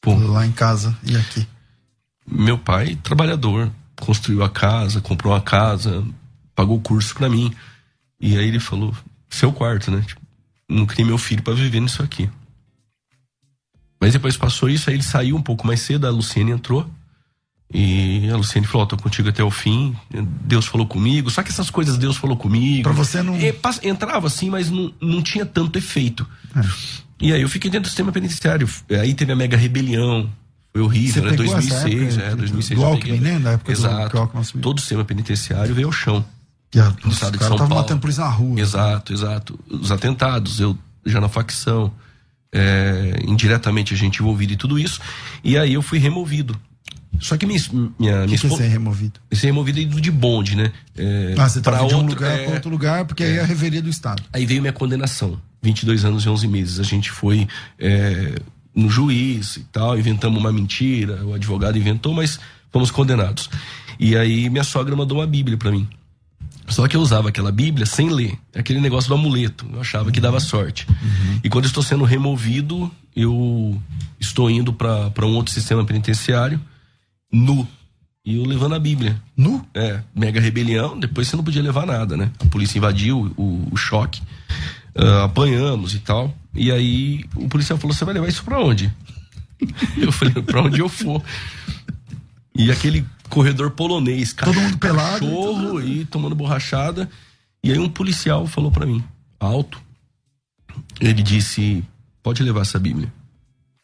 [0.00, 1.46] Pô, Lá em casa e aqui.
[2.26, 6.04] meu pai, trabalhador, construiu a casa, comprou uma casa,
[6.54, 7.54] pagou curso pra mim.
[8.20, 8.94] E aí ele falou,
[9.30, 10.02] seu quarto, né?
[10.06, 10.20] Tipo,
[10.68, 12.28] não criei meu filho pra viver nisso aqui.
[13.98, 16.88] Mas depois passou isso, aí ele saiu um pouco mais cedo, a Luciene entrou.
[17.76, 19.96] E a Luciene falou, ó, tô contigo até o fim,
[20.42, 21.28] Deus falou comigo.
[21.28, 22.84] Só que essas coisas Deus falou comigo.
[22.84, 26.24] Pra você não- É, pas- entrava assim, mas não, não tinha tanto efeito.
[26.54, 26.60] É.
[27.20, 28.68] E aí eu fiquei dentro do sistema penitenciário.
[28.90, 30.30] Aí teve a mega rebelião.
[30.72, 31.30] Foi horrível, Você né?
[31.36, 32.78] pegou essa 2006, época é, de- 2006.
[32.80, 33.38] do Alckmin, né?
[33.40, 34.10] Na época do- Exato.
[34.10, 34.62] que o Alckmin assumiu.
[34.62, 36.24] Todo o sistema penitenciário veio ao chão.
[36.74, 37.74] E a, os estado de São Paulo.
[37.74, 38.60] matando polícia na rua.
[38.60, 39.58] Exato, exato.
[39.68, 41.92] Os atentados, eu já na facção,
[42.52, 45.00] é, indiretamente a gente envolvido em tudo isso.
[45.42, 46.56] E aí eu fui removido.
[47.20, 49.20] Só que minha, minha, O minha que, que é ser removido?
[49.32, 50.72] Ser removido indo de bonde, né?
[50.96, 53.36] É, Ah, você pra tava de um outro- lugar é, pra outro lugar, porque aí
[53.36, 54.22] é a revelia do Estado.
[54.32, 55.38] Aí veio minha condenação.
[55.62, 56.78] 22 anos e 11 meses.
[56.80, 57.46] A gente foi
[57.78, 58.34] é,
[58.74, 62.38] no juiz e tal, inventamos uma mentira, o advogado inventou, mas
[62.72, 63.48] fomos condenados.
[63.98, 65.88] E aí minha sogra mandou uma Bíblia pra mim.
[66.66, 68.34] Só que eu usava aquela Bíblia sem ler.
[68.54, 69.66] Aquele negócio do amuleto.
[69.72, 70.86] Eu achava que dava sorte.
[71.42, 73.80] E quando estou sendo removido, eu
[74.18, 76.58] estou indo para um outro sistema penitenciário,
[77.32, 77.66] nu.
[78.24, 79.20] E eu levando a Bíblia.
[79.36, 79.66] Nu?
[79.74, 82.30] É, mega rebelião, depois você não podia levar nada, né?
[82.40, 84.22] A polícia invadiu o, o choque,
[84.94, 86.34] ah, apanhamos e tal.
[86.54, 88.92] E aí o policial falou: Você vai levar isso pra onde?
[89.98, 91.22] Eu falei: Pra onde eu for.
[92.56, 97.10] E aquele corredor polonês, Todo mundo pelado, cachorro e tomando borrachada.
[97.62, 99.02] E aí um policial falou pra mim,
[99.40, 99.82] alto,
[101.00, 101.84] ele disse:
[102.22, 103.12] Pode levar essa Bíblia.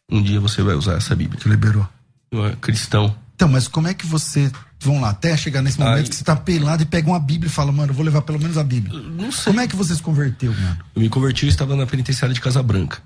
[0.09, 1.39] Um dia você vai usar essa Bíblia.
[1.39, 1.87] Que liberou.
[2.31, 3.15] Eu, é cristão.
[3.41, 4.51] Então, mas como é que você.
[4.81, 7.51] Vamos lá, até chegar nesse momento que você tá pelado e pega uma Bíblia e
[7.51, 8.99] fala, mano, eu vou levar pelo menos a Bíblia.
[8.99, 9.45] Não sei.
[9.45, 10.77] Como é que você se converteu, mano?
[10.95, 12.99] Eu me converti, eu estava na penitenciária de Casa Branca.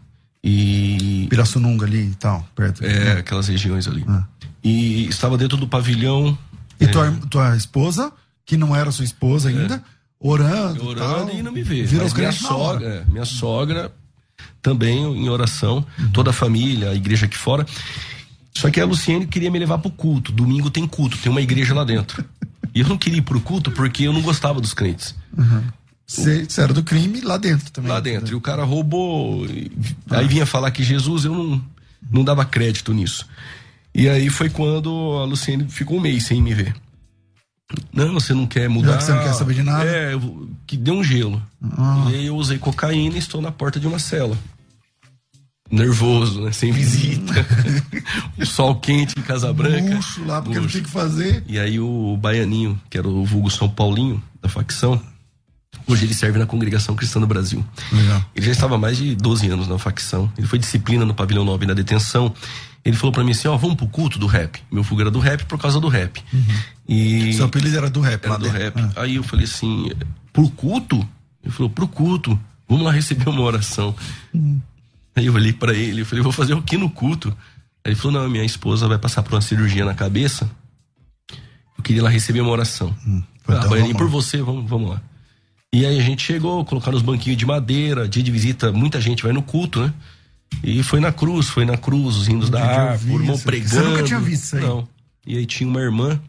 [0.43, 1.25] E.
[1.29, 2.83] Pirassununga ali e tal, perto.
[2.83, 4.03] É, aquelas regiões ali.
[4.09, 4.25] Ah.
[4.61, 6.37] E estava dentro do pavilhão.
[6.81, 8.11] E tua, tua esposa,
[8.45, 9.81] que não era sua esposa ainda,
[10.19, 10.83] orando.
[10.83, 10.89] e É.
[10.89, 11.83] orando tal, e não me vê.
[11.83, 13.89] Virou minha sogra, é, minha sogra
[14.61, 17.65] também em oração, toda a família, a igreja aqui fora.
[18.57, 20.31] Só que a Luciene queria me levar pro culto.
[20.31, 22.23] Domingo tem culto, tem uma igreja lá dentro.
[22.73, 25.13] E eu não queria ir pro culto porque eu não gostava dos crentes.
[26.07, 27.91] Você, você era do crime lá dentro também.
[27.91, 28.31] Lá dentro.
[28.33, 29.45] E o cara roubou.
[29.45, 29.71] e-
[30.11, 31.61] Aí vinha falar que Jesus, eu não,
[32.11, 33.27] não dava crédito nisso.
[33.93, 34.89] E aí foi quando
[35.21, 36.75] a Luciene ficou um mês sem me ver.
[37.91, 38.97] Não, você não quer mudar.
[38.97, 39.83] que você não quer saber de nada?
[39.85, 41.41] É, eu- que deu um gelo.
[41.77, 42.07] Ah.
[42.11, 44.37] E aí eu usei cocaína e estou na porta de uma cela.
[45.71, 46.51] Nervoso, né?
[46.51, 47.33] Sem visita.
[48.37, 49.95] o sol quente em Casa Branca.
[49.95, 50.73] Luxo lá, porque não Luxo.
[50.77, 51.43] tinha o que fazer.
[51.47, 55.01] E aí o Baianinho, que era o vulgo São Paulinho da facção,
[55.87, 57.65] hoje ele serve na Congregação Cristã do Brasil.
[57.91, 58.23] Legal.
[58.35, 60.31] Ele já estava há mais de 12 anos na facção.
[60.37, 62.31] Ele foi disciplina no pavilhão 9 na detenção.
[62.83, 64.61] Ele falou pra mim assim: ó, vamos pro culto do rap.
[64.71, 66.23] Meu fogo era do rap por causa do rap.
[66.87, 68.59] E Seu apelido era do rap era do dentro.
[68.59, 68.79] rap.
[68.95, 69.01] Ah.
[69.01, 69.89] Aí eu falei assim:
[70.31, 70.97] pro culto?
[71.43, 72.39] Ele falou: pro culto.
[72.69, 73.95] Vamos lá receber uma oração.
[75.15, 77.29] Aí eu olhei pra ele e falei: vou fazer o que no culto?
[77.83, 80.49] Aí ele falou: não, minha esposa vai passar por uma cirurgia na cabeça.
[81.77, 82.95] Eu queria lá receber uma oração.
[83.43, 85.01] Foi Ah, então, por você, vamos, vamos lá.
[85.73, 89.21] E aí a gente chegou, colocaram os banquinhos de madeira, dia de visita, muita gente
[89.23, 89.93] vai no culto, né?
[90.63, 92.59] E foi na cruz, foi na cruz, os hinos da
[92.95, 93.69] o irmão pregando.
[93.69, 94.61] Você nunca tinha visto isso aí?
[94.63, 94.87] Não.
[95.27, 96.19] E aí tinha uma irmã,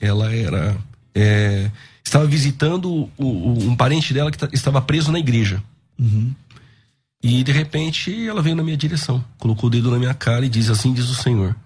[0.00, 0.76] ela era.
[1.18, 1.70] é,
[2.04, 5.62] estava visitando o- o- um parente dela que ta- estava preso na igreja.
[5.98, 6.30] Uhum.
[7.26, 10.48] E de repente ela veio na minha direção, colocou o dedo na minha cara e
[10.48, 11.56] diz assim: diz o Senhor.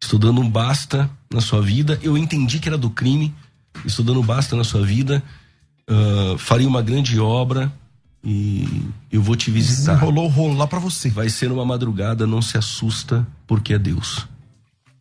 [0.00, 2.00] estou dando um basta na sua vida.
[2.02, 3.34] Eu entendi que era do crime,
[3.84, 5.22] estou dando um basta na sua vida.
[5.86, 7.70] Uh, farei uma grande obra
[8.24, 9.96] e eu vou te visitar.
[9.96, 11.10] Rolou o rolo lá para você.
[11.10, 14.26] Vai ser uma madrugada, não se assusta, porque é Deus.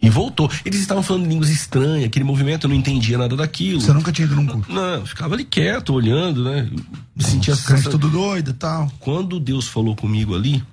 [0.02, 0.50] E voltou.
[0.66, 3.80] Eles estavam falando línguas estranhas, aquele movimento, eu não entendia nada daquilo.
[3.80, 4.72] Você nunca tinha ido num culto?
[4.72, 6.68] Não, ficava ali quieto, olhando, né?
[7.16, 8.92] Me sentia Os tudo doido e tal.
[9.00, 10.64] Quando Deus falou comigo ali,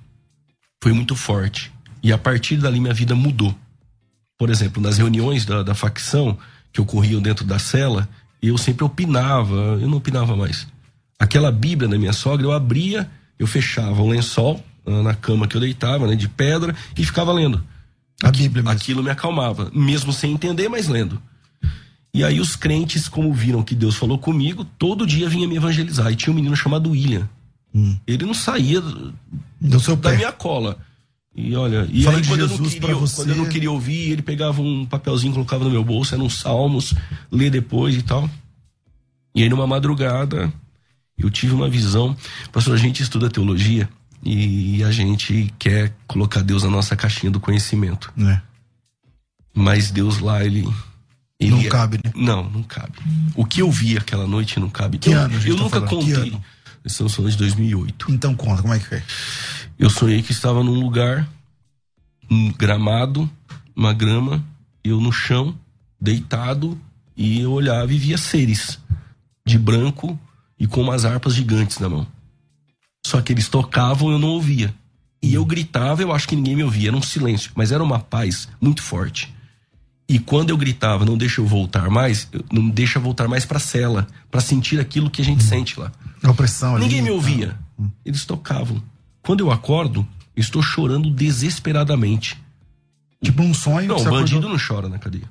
[0.81, 1.71] foi muito forte.
[2.01, 3.53] E a partir dali minha vida mudou.
[4.37, 6.37] Por exemplo, nas reuniões da, da facção
[6.71, 8.09] que ocorriam dentro da cela,
[8.41, 10.65] eu sempre opinava, eu não opinava mais.
[11.19, 15.57] Aquela Bíblia da minha sogra, eu abria, eu fechava o lençol ah, na cama que
[15.57, 17.63] eu deitava, né, de pedra, e ficava lendo.
[18.23, 18.69] A Bíblia mesmo.
[18.69, 21.21] Aquilo me acalmava, mesmo sem entender, mas lendo.
[22.13, 26.11] E aí os crentes, como viram que Deus falou comigo, todo dia vinha me evangelizar.
[26.11, 27.29] E tinha um menino chamado William.
[27.73, 27.95] Hum.
[28.05, 28.81] Ele não saía
[29.61, 30.17] do seu da pé.
[30.17, 30.77] minha cola.
[31.35, 33.15] E olha, e Fala aí quando eu, não queria, você...
[33.15, 36.39] quando eu não queria ouvir, ele pegava um papelzinho, colocava no meu bolso, eram uns
[36.39, 36.93] salmos,
[37.31, 38.29] lê depois e tal.
[39.33, 40.51] E aí numa madrugada,
[41.17, 42.17] eu tive uma visão.
[42.51, 43.87] Pastor, a gente estuda teologia
[44.23, 48.11] e a gente quer colocar Deus na nossa caixinha do conhecimento.
[48.19, 48.41] É.
[49.53, 50.67] Mas Deus lá, ele.
[51.39, 51.67] ele não é...
[51.67, 52.11] cabe, né?
[52.15, 52.93] Não, não cabe.
[53.35, 54.97] O que eu vi aquela noite não cabe.
[54.97, 55.35] Que eu, ano?
[55.35, 55.89] Eu tá nunca falando?
[55.89, 56.41] contei.
[56.85, 58.11] Estamos falando de 2008.
[58.11, 59.03] Então conta, como é que foi?
[59.77, 61.27] Eu sonhei que estava num lugar,
[62.29, 63.29] um gramado,
[63.75, 64.43] uma grama,
[64.83, 65.57] eu no chão,
[65.99, 66.79] deitado,
[67.15, 68.79] e eu olhava e via seres
[69.45, 70.19] de branco
[70.59, 72.07] e com umas harpas gigantes na mão.
[73.05, 74.73] Só que eles tocavam eu não ouvia.
[75.21, 77.99] E eu gritava, eu acho que ninguém me ouvia, era um silêncio, mas era uma
[77.99, 79.33] paz muito forte.
[80.07, 83.59] E quando eu gritava, não deixa eu voltar mais, não deixa eu voltar mais pra
[83.59, 85.91] cela, para sentir aquilo que a gente sente lá.
[86.23, 86.85] A opressão ali.
[86.85, 87.57] Ninguém me ouvia.
[88.03, 88.81] Eles tocavam.
[89.21, 92.37] Quando eu acordo, eu estou chorando desesperadamente.
[93.23, 93.87] Tipo um sonho.
[93.89, 95.29] Não, que o bandido acordou- não chora na cadeia.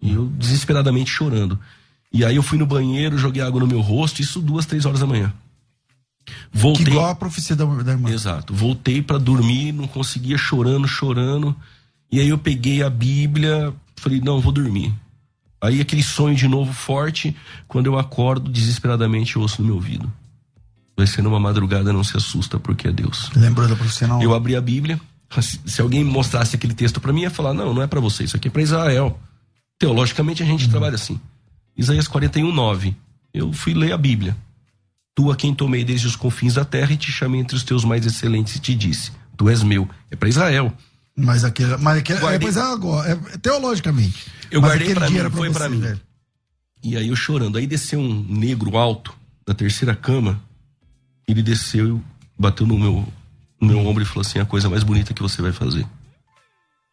[0.00, 1.58] E eu desesperadamente chorando.
[2.12, 5.00] E aí eu fui no banheiro, joguei água no meu rosto, isso duas, três horas
[5.00, 5.32] da manhã.
[6.52, 6.86] Que Voltei.
[6.86, 8.10] igual a profecia da, da irmã.
[8.10, 8.54] Exato.
[8.54, 11.54] Voltei pra dormir, não conseguia chorando, chorando.
[12.10, 14.94] E aí eu peguei a Bíblia, falei, não, vou dormir.
[15.60, 17.36] Aí aquele sonho de novo forte,
[17.66, 20.10] quando eu acordo, desesperadamente eu ouço no meu ouvido.
[20.96, 23.30] Vai ser numa madrugada, não se assusta, porque é Deus.
[23.34, 24.22] Lembrou da profecia não?
[24.22, 25.00] Eu abri a Bíblia,
[25.40, 28.24] se se alguém mostrasse aquele texto pra mim, ia falar, não, não é pra você,
[28.24, 29.18] isso aqui é pra Israel.
[29.78, 31.20] Teologicamente a gente trabalha assim.
[31.76, 32.96] Isaías 41, 9.
[33.32, 34.36] Eu fui ler a Bíblia.
[35.18, 37.84] Tu a quem tomei desde os confins da terra e te chamei entre os teus
[37.84, 39.88] mais excelentes e te disse, tu és meu.
[40.12, 40.72] É pra Israel.
[41.16, 41.76] Mas aquele.
[41.76, 43.10] Mas aquele Guardei- é, mas é agora.
[43.10, 44.26] É, teologicamente.
[44.48, 45.80] Eu guardei dia mim, foi pra mim.
[45.80, 46.00] velho.
[46.84, 47.58] E aí eu chorando.
[47.58, 49.12] Aí desceu um negro alto
[49.44, 50.40] da terceira cama.
[51.26, 52.00] Ele desceu,
[52.38, 53.04] bateu no meu,
[53.60, 55.84] no meu ombro e falou assim: a coisa mais bonita que você vai fazer.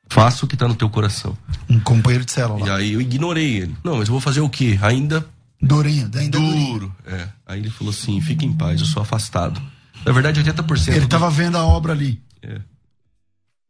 [0.09, 1.37] Faça o que tá no teu coração.
[1.69, 2.65] Um companheiro de célula.
[2.65, 3.75] E aí eu ignorei ele.
[3.83, 4.79] Não, mas eu vou fazer o quê?
[4.81, 5.23] Ainda
[5.65, 6.95] Durinho, ainda duro.
[7.05, 7.27] É.
[7.45, 9.61] Aí ele falou assim: fique em paz, eu sou afastado.
[10.05, 12.21] Na verdade, 80% Ele do- tava vendo a obra ali.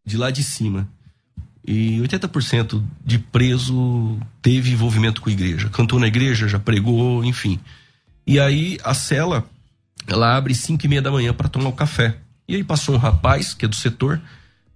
[0.05, 0.87] de lá de cima.
[1.67, 5.67] E 80% de preso teve envolvimento com a igreja.
[5.69, 7.59] Cantou na igreja, já pregou, enfim.
[8.27, 9.43] E aí a cela,
[10.05, 12.17] ela abre 5 e meia da manhã para tomar o café.
[12.47, 14.21] E aí passou um rapaz, que é do setor,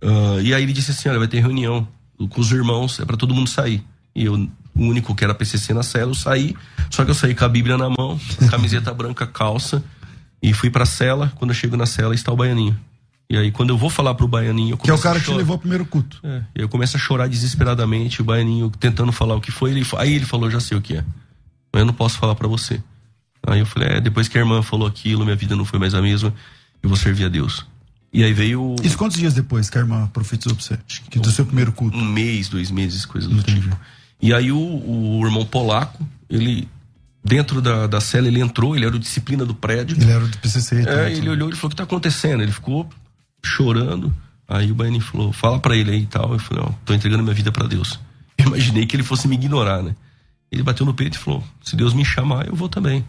[0.02, 1.88] ah, e aí ele disse assim: olha, vai ter reunião
[2.30, 3.84] com os irmãos, é para todo mundo sair.
[4.16, 6.56] E eu, único que era PCC na cela, eu saí,
[6.90, 9.84] só que eu saí com a Bíblia na mão, camiseta branca, calça,
[10.42, 11.32] e fui pra cela.
[11.36, 12.78] Quando eu chego na cela, está o baianinho.
[13.30, 15.32] E aí, quando eu vou falar pro baianinho, eu Que é o cara que te
[15.32, 16.20] levou ao primeiro culto.
[16.24, 19.70] É, eu começo a chorar desesperadamente, o baianinho tentando falar o que foi.
[19.72, 21.06] Ele, aí ele falou, já sei o que é.
[21.72, 22.82] Mas eu não posso falar pra você.
[23.46, 25.94] Aí eu falei, é, depois que a irmã falou aquilo, minha vida não foi mais
[25.94, 26.34] a mesma,
[26.82, 27.66] eu vou servir a Deus.
[28.12, 30.80] E aí veio Isso quantos dias depois que a irmã profetizou pra você?
[31.10, 31.96] Que do seu primeiro culto.
[31.96, 33.62] um mês, dois meses, coisa do Entendi.
[33.62, 33.78] tipo.
[34.22, 36.68] E aí o, o irmão polaco, ele,
[37.24, 39.98] dentro da, da cela, ele entrou, ele era o disciplina do prédio.
[40.00, 40.84] Ele era do PCC.
[40.86, 40.92] tá?
[40.92, 42.44] É, ele olhou e falou: O que tá acontecendo?
[42.44, 42.90] Ele ficou
[43.44, 44.14] chorando.
[44.48, 46.34] Aí o Baianinho falou: Fala pra ele aí e tal.
[46.34, 48.00] Eu falei: Ó, tô entregando minha vida pra Deus.
[48.38, 49.96] Eu imaginei que ele fosse me ignorar, né?
[50.52, 53.06] Ele bateu no peito e falou: Se Deus me chamar, eu vou também.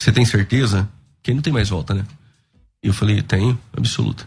[0.00, 0.88] Você tem certeza?
[1.22, 2.04] Que aí não tem mais volta, né?
[2.82, 4.26] E eu falei: Tenho, absoluta.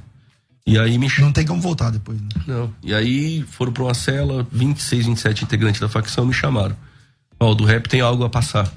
[0.69, 1.08] E aí me.
[1.19, 2.29] Não tem como voltar depois, né?
[2.45, 2.71] Não.
[2.84, 6.75] E aí foram pra uma cela, 26, 27 integrantes da facção me chamaram.
[7.39, 8.71] Ó, do rap tem algo a passar.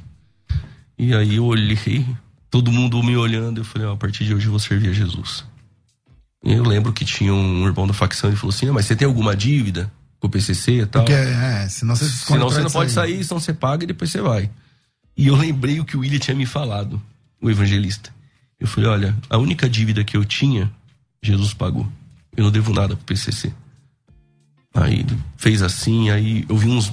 [0.99, 2.07] E aí eu olhei,
[2.49, 4.93] todo mundo me olhando, eu falei, ó, a partir de hoje eu vou servir a
[4.93, 5.45] Jesus.
[6.43, 8.97] E eu lembro que tinha um irmão da facção, ele falou assim, ah, mas você
[8.97, 11.05] tem alguma dívida com o PCC e tal?
[11.05, 14.11] Porque, é, senão você Senão você não contrai pode sair, senão você paga e depois
[14.11, 14.51] você vai.
[15.17, 17.03] E eu lembrei o que o William tinha me falado,
[17.41, 18.11] o evangelista.
[18.59, 20.71] Eu falei, olha, a única dívida que eu tinha,
[21.23, 21.87] Jesus pagou.
[22.37, 23.53] Eu não devo nada pro PCC.
[24.75, 25.05] Aí
[25.37, 26.93] fez assim, aí eu vi uns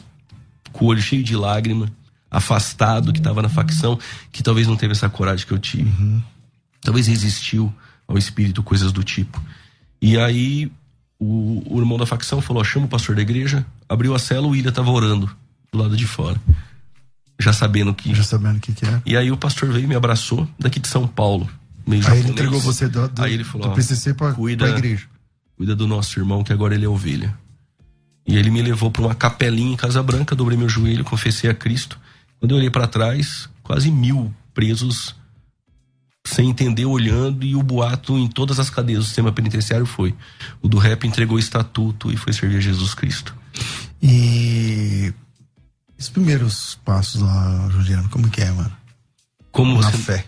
[0.72, 1.92] com o olho cheio de lágrima,
[2.30, 3.98] afastado, que tava na facção,
[4.32, 5.90] que talvez não teve essa coragem que eu tive.
[6.82, 7.74] Talvez resistiu
[8.08, 9.42] ao espírito, coisas do tipo.
[10.02, 10.72] E aí
[11.20, 14.48] o, o irmão da facção falou: ó, chama o pastor da igreja, abriu a cela,
[14.48, 15.30] o William tava orando
[15.72, 16.40] do lado de fora.
[17.40, 18.14] Já sabendo que.
[18.14, 19.02] Já sabendo o que, que é.
[19.06, 21.50] E aí o pastor veio e me abraçou daqui de São Paulo.
[21.90, 24.78] Meio Aí ele entregou você do, do, Aí ele falou, do PCC pra, cuida- pra
[24.78, 25.08] igreja.
[25.58, 27.38] Cuida do nosso irmão, que agora ele é ovelha.
[28.28, 31.54] E ele me levou para uma capelinha em Casa Branca, dobrei meu joelho, confessei a
[31.54, 32.00] Cristo.
[32.40, 35.16] Quando eu olhei para trás, quase mil presos,
[36.26, 40.16] sem entender, olhando, e o boato em todas as cadeias do sistema penitenciário foi:
[40.62, 43.36] o do rap entregou o estatuto e foi servir a Jesus Cristo.
[44.02, 45.14] E
[45.98, 48.72] os primeiros passos lá, Juliano, como que é, mano?
[49.52, 49.98] Como Na você.
[49.98, 50.26] fé.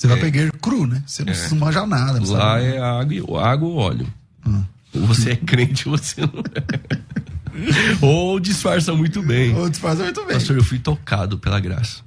[0.00, 1.02] Você vai pra igreja cru, né?
[1.06, 2.18] Você não, não manja nada.
[2.20, 2.64] não Lá sabe?
[2.64, 4.10] é água, e- água ou óleo.
[4.46, 4.64] Hum.
[4.94, 7.96] Ou você é crente ou você não é.
[8.00, 9.54] ou disfarça muito bem.
[9.54, 10.36] Outros fazem muito bem.
[10.36, 12.00] Pastor, eu fui tocado pela graça.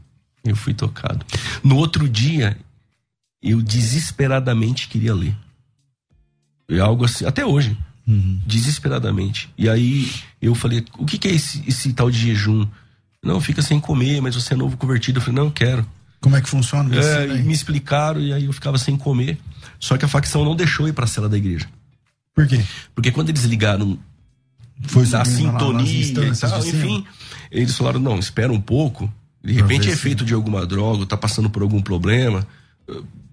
[0.43, 1.23] Eu fui tocado.
[1.63, 2.58] No outro dia,
[3.43, 5.38] eu desesperadamente queria ler.
[6.67, 7.77] É algo assim, até hoje.
[8.47, 9.49] Desesperadamente.
[9.56, 12.67] E aí eu falei: o que, que é esse, esse tal de jejum?
[13.23, 15.19] Não, fica sem comer, mas você é novo convertido.
[15.19, 15.86] Eu falei: não, eu quero.
[16.23, 16.88] Como é que funciona?
[16.88, 19.38] Me É, e me explicaram, e aí eu ficava sem comer.
[19.77, 21.67] Só que a facção não deixou eu ir pra cela da igreja.
[22.33, 22.63] Por quê?
[22.95, 23.99] Porque quando eles ligaram
[24.83, 27.05] Foi da subindo lá sintonia e tal, enfim.
[27.51, 29.12] Eles falaram, não, espera um pouco.
[29.43, 32.47] De repente é efeito de alguma droga, tá passando por algum problema.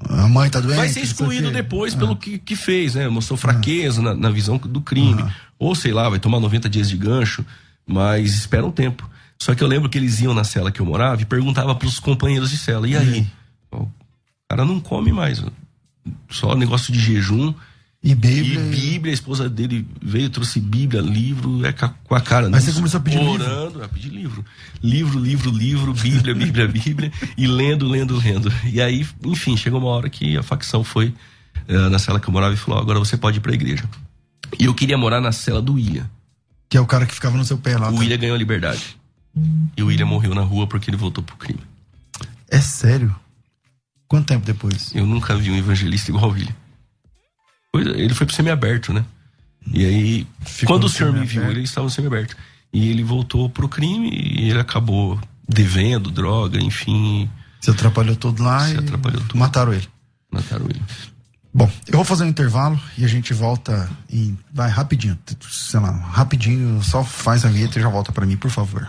[0.08, 0.76] A mãe tá doente?
[0.76, 1.98] Vai ser excluído depois Ah.
[1.98, 3.08] pelo que, que fez, né?
[3.08, 5.24] Mostrou fraqueza na, na visão do crime.
[5.60, 7.46] Ou sei lá, vai tomar 90 dias de gancho,
[7.86, 9.08] mas espera um tempo.
[9.40, 11.98] Só que eu lembro que eles iam na cela que eu morava e perguntava pros
[11.98, 13.26] companheiros de cela, e aí?
[13.72, 13.90] Ó, O
[14.48, 15.42] cara não come mais.
[16.28, 17.54] Só negócio de jejum.
[18.02, 18.60] E E Bíblia.
[18.60, 22.46] Bíblia, a esposa dele veio, trouxe Bíblia, livro, é com a cara.
[22.46, 23.32] Aí você nisso, começou a pedir livro?
[23.32, 24.44] Orando, a pedir livro.
[24.82, 28.52] Livro, livro, livro, Bíblia, Bíblia, Bíblia, e lendo, lendo, lendo.
[28.64, 31.14] E aí, enfim, chegou uma hora que a facção foi
[31.66, 33.84] eh, na cela que eu morava e falou: agora você pode ir pra igreja.
[34.58, 36.08] E eu queria morar na cela do William.
[36.68, 37.88] Que é o cara que ficava no seu pé lá.
[37.88, 37.98] O tá?
[37.98, 38.99] William ganhou a liberdade.
[39.76, 41.60] E o William morreu na rua porque ele voltou pro crime.
[42.48, 43.14] É sério?
[44.08, 44.92] Quanto tempo depois?
[44.94, 46.54] Eu nunca vi um evangelista igual o William.
[47.74, 49.04] Foi- Ele foi pro semiaberto, né?
[49.72, 52.36] E aí, Ficou quando o senhor me viu, ele estava no semiaberto.
[52.72, 57.28] E ele voltou pro crime e ele acabou devendo droga, enfim,
[57.60, 59.36] Você atrapalhou tudo lá Se e atrapalhou tudo.
[59.38, 59.86] mataram ele.
[60.32, 60.80] mataram ele.
[61.52, 64.38] Bom, eu vou fazer um intervalo e a gente volta em.
[64.52, 65.18] Vai rapidinho,
[65.50, 68.88] sei lá, rapidinho, só faz a vinheta e já volta pra mim, por favor.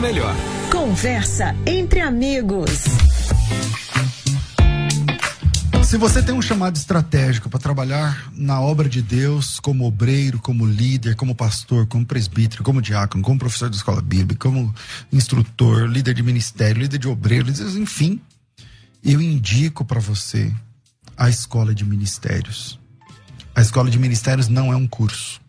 [0.00, 0.34] melhor.
[0.70, 2.70] Conversa entre amigos.
[5.82, 10.66] Se você tem um chamado estratégico para trabalhar na obra de Deus, como obreiro, como
[10.66, 14.74] líder, como pastor, como presbítero, como diácono, como professor de escola bíblica, como
[15.12, 17.48] instrutor, líder de ministério, líder de obreiro,
[17.78, 18.20] enfim,
[19.02, 20.52] eu indico para você
[21.16, 22.78] a escola de ministérios.
[23.54, 25.40] A escola de ministérios não é um curso.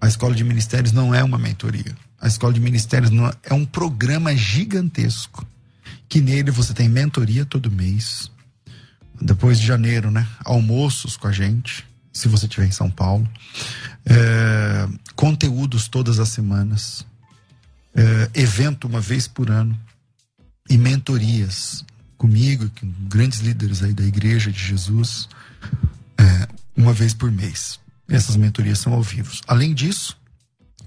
[0.00, 1.94] A escola de ministérios não é uma mentoria.
[2.24, 5.46] A escola de ministérios é, é um programa gigantesco
[6.08, 8.30] que nele você tem mentoria todo mês
[9.20, 10.26] depois de janeiro, né?
[10.42, 13.28] Almoços com a gente, se você estiver em São Paulo.
[14.06, 17.06] É, conteúdos todas as semanas.
[17.94, 19.78] É, evento uma vez por ano.
[20.70, 21.84] E mentorias
[22.16, 25.28] comigo, com grandes líderes aí da Igreja de Jesus,
[26.16, 27.78] é, uma vez por mês.
[28.08, 29.30] Essas mentorias são ao vivo.
[29.46, 30.16] Além disso,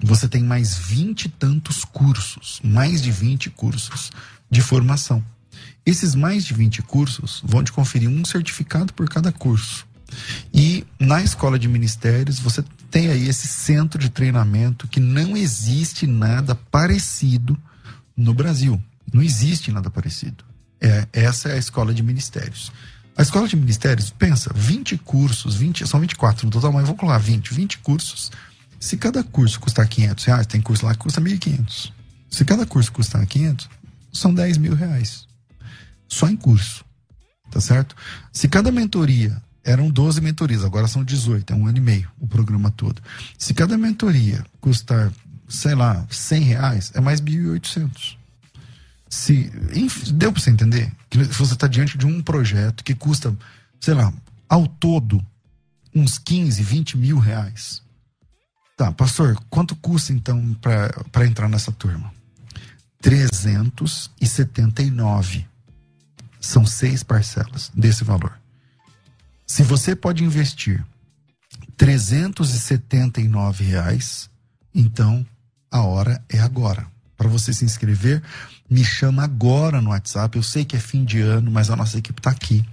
[0.02, 4.12] você tem mais vinte e tantos cursos, mais de 20 cursos
[4.50, 5.24] de formação.
[5.86, 9.88] Esses mais de 20 cursos vão te conferir um certificado por cada curso.
[10.54, 16.08] E na escola de ministérios, você tem aí esse centro de treinamento que não existe
[16.08, 17.58] nada parecido
[18.16, 18.82] no Brasil.
[19.14, 20.44] Não existe nada parecido.
[20.80, 22.72] É, essa é a escola de ministérios.
[23.18, 27.18] A escola de ministérios, pensa, 20 cursos, 20, são 24 no total, mas vamos colocar
[27.18, 28.32] 20, 20 cursos.
[28.80, 31.92] Se cada curso custar 500 reais, tem curso lá que custa 1.500.
[32.30, 33.70] Se cada curso custar 500,
[34.12, 35.28] são 10 mil reais.
[36.08, 36.86] Só em curso.
[37.50, 37.96] Tá certo?
[38.32, 42.28] Se cada mentoria eram 12 mentorias, agora são 18, é um ano e meio o
[42.28, 43.02] programa todo.
[43.38, 45.12] Se cada mentoria custar,
[45.48, 48.18] sei lá, 100 reais, é mais 1.800.
[49.10, 49.52] Se,
[50.14, 50.92] deu para você entender?
[51.10, 53.36] Que você está diante de um projeto que custa,
[53.80, 54.14] sei lá,
[54.50, 55.26] ao todo,
[55.96, 57.82] uns 15, 20 mil reais.
[58.78, 60.56] Tá, pastor, quanto custa então
[61.12, 62.14] para entrar nessa turma?
[63.02, 65.48] 379.
[66.40, 68.40] São seis parcelas desse valor.
[69.48, 70.86] Se você pode investir
[71.76, 74.30] 379 reais,
[74.76, 75.26] então
[75.72, 76.86] a hora é agora.
[77.18, 78.22] Para você se inscrever,
[78.70, 80.38] me chama agora no WhatsApp.
[80.38, 82.64] Eu sei que é fim de ano, mas a nossa equipe está aqui.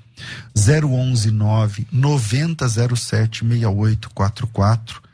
[0.54, 5.13] 011 9 9007 6844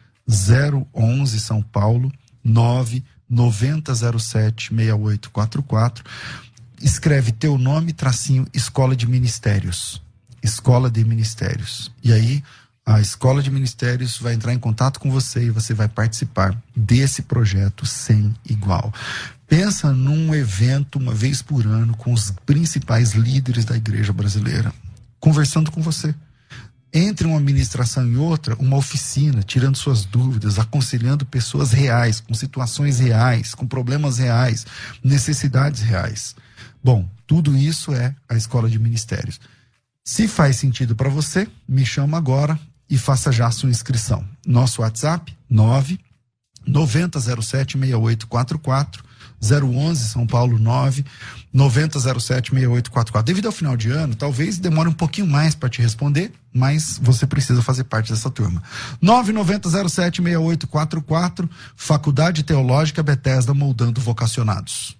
[0.94, 2.12] 011 São Paulo
[2.42, 6.04] 9 9007 6844
[6.80, 10.00] escreve teu nome tracinho Escola de Ministérios
[10.42, 12.42] Escola de Ministérios e aí
[12.84, 17.22] a Escola de Ministérios vai entrar em contato com você e você vai participar desse
[17.22, 18.92] projeto sem igual.
[19.46, 24.72] Pensa num evento uma vez por ano com os principais líderes da igreja brasileira,
[25.20, 26.14] conversando com você.
[26.92, 32.98] Entre uma administração e outra, uma oficina, tirando suas dúvidas, aconselhando pessoas reais, com situações
[32.98, 34.66] reais, com problemas reais,
[35.02, 36.34] necessidades reais.
[36.82, 39.40] Bom, tudo isso é a escola de ministérios.
[40.04, 44.26] Se faz sentido para você, me chama agora e faça já sua inscrição.
[44.44, 46.00] Nosso WhatsApp 9
[46.66, 49.09] 9007 6844
[49.40, 51.04] 011 São Paulo 9
[51.52, 53.22] 9007 6844.
[53.22, 57.26] Devido ao final de ano, talvez demore um pouquinho mais para te responder, mas você
[57.26, 58.62] precisa fazer parte dessa turma.
[59.00, 64.99] 99007 6844, Faculdade Teológica Bethesda Moldando Vocacionados.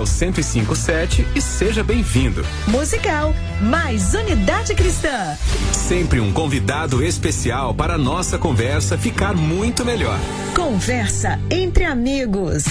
[0.09, 2.45] 1057 e seja bem-vindo.
[2.67, 5.35] Musical, mais unidade cristã.
[5.71, 10.19] Sempre um convidado especial para a nossa conversa ficar muito melhor.
[10.55, 12.63] Conversa entre amigos.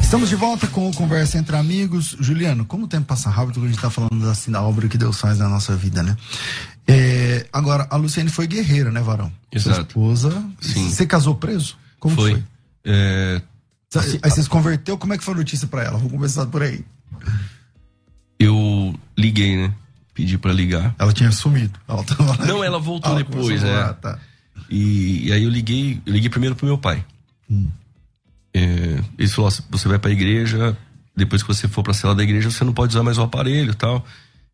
[0.00, 2.16] Estamos de volta com o Conversa entre Amigos.
[2.18, 4.96] Juliano, como o tempo passa rápido quando a gente está falando assim da obra que
[4.96, 6.16] Deus faz na nossa vida, né?
[6.86, 9.30] É, agora, a Luciane foi guerreira, né, Varão?
[9.52, 9.74] Exato.
[9.74, 10.44] Sua esposa.
[10.60, 10.88] Sim.
[10.88, 11.76] Você casou preso?
[12.00, 12.32] Como foi.
[12.32, 12.42] foi?
[12.84, 13.42] É,
[14.22, 15.96] Aí você se converteu, como é que foi a notícia para ela?
[15.96, 16.84] Vamos começar por aí.
[18.38, 19.72] eu liguei, né?
[20.12, 20.94] Pedi pra ligar.
[20.98, 21.78] Ela tinha sumido.
[21.88, 22.44] Ela tava.
[22.44, 23.66] Não, ela voltou Ela depois, é.
[23.66, 24.18] falar, tá.
[24.68, 27.04] E, e aí eu liguei, eu liguei primeiro pro meu pai.
[28.52, 30.76] É, ele falou: ó, você vai pra igreja,
[31.16, 33.70] depois que você for pra cela da igreja, você não pode usar mais o aparelho
[33.70, 34.04] e tal.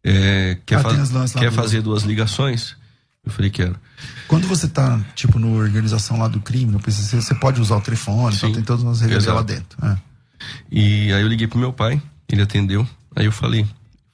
[0.05, 2.77] É, quer Ah, quer fazer duas ligações?
[3.25, 3.77] Eu falei, quero.
[4.29, 7.81] Quando você tá, tipo, na organização lá do crime, no PCC, você pode usar o
[7.81, 8.55] telefone, então Sim.
[8.55, 9.79] tem todas as regras lá dentro.
[9.85, 9.97] É.
[10.71, 12.87] E aí eu liguei pro meu pai, ele atendeu.
[13.17, 13.67] Aí eu falei,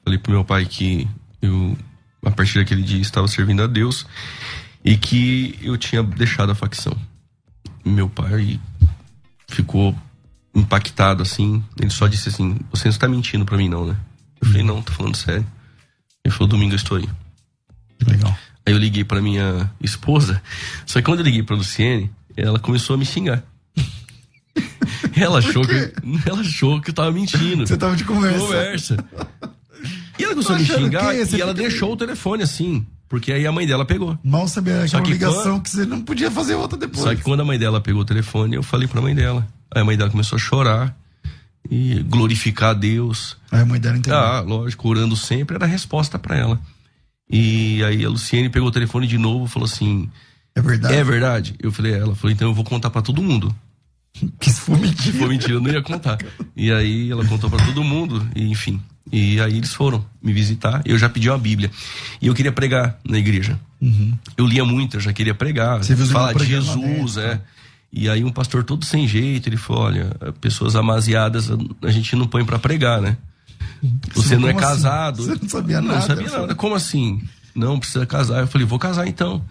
[0.05, 1.09] falei pro meu pai que
[1.43, 1.77] eu,
[2.25, 4.07] a partir daquele dia, estava servindo a Deus
[4.85, 6.97] e que eu tinha deixado a facção.
[7.85, 8.61] Meu pai
[9.49, 9.97] ficou
[10.55, 11.65] impactado assim.
[11.79, 13.97] Ele só disse assim: Você não está mentindo pra mim, não, né?
[14.41, 15.47] Eu falei: Não, tô falando sério.
[16.25, 17.09] Ele falou: Domingo eu estou aí.
[18.07, 18.37] Legal.
[18.67, 20.41] Aí eu liguei pra minha esposa.
[20.87, 23.43] Só que quando eu liguei pra Luciene, ela começou a me xingar.
[25.17, 25.93] Ela achou, que,
[26.29, 27.67] ela achou que eu tava mentindo.
[27.67, 28.39] Você tava de conversa.
[28.39, 29.05] Conversa.
[30.19, 32.87] E ela começou a me xingar e ela deixou o telefone assim.
[33.09, 34.19] Porque aí a mãe dela pegou.
[34.23, 37.03] Mal saber Só aquela que ligação quando- que você não podia fazer outra depois.
[37.03, 39.47] Só que quando a mãe dela pegou o telefone, eu falei pra mãe dela.
[39.75, 40.97] Aí a mãe dela começou a chorar
[41.69, 43.37] e glorificar a Deus.
[43.51, 44.19] Aí a mãe dela entendeu.
[44.19, 46.61] Ah, lógico, orando sempre era a resposta pra ela.
[47.31, 50.09] E aí a Luciene pegou o telefone de novo e falou assim:
[50.55, 50.95] é verdade.
[50.95, 51.55] É verdade?
[51.61, 53.55] Eu falei, ela falou, então eu vou contar pra todo mundo.
[54.41, 55.18] Que se for Se mentira.
[55.18, 56.18] for mentira, eu não ia contar.
[56.57, 58.81] E aí ela contou pra todo mundo, e enfim.
[59.11, 60.83] E aí eles foram me visitar.
[60.85, 61.70] Eu já pedi uma Bíblia.
[62.20, 63.59] E eu queria pregar na igreja.
[64.37, 65.76] Eu lia muito, eu já queria pregar.
[65.76, 65.83] Uhum.
[65.83, 67.41] Você viu falar de Jesus, é.
[67.93, 70.11] E aí um pastor todo sem jeito, ele falou, olha,
[70.41, 71.51] pessoas amaziadas
[71.83, 73.16] a gente não põe pra pregar, né?
[74.14, 74.61] Você não é assim?
[74.61, 75.22] casado.
[75.22, 75.95] Você não sabia nada.
[75.99, 76.55] Não sabia nada.
[76.55, 77.22] Como assim?
[77.55, 78.41] Não, precisa casar.
[78.41, 79.43] Eu falei, vou casar então.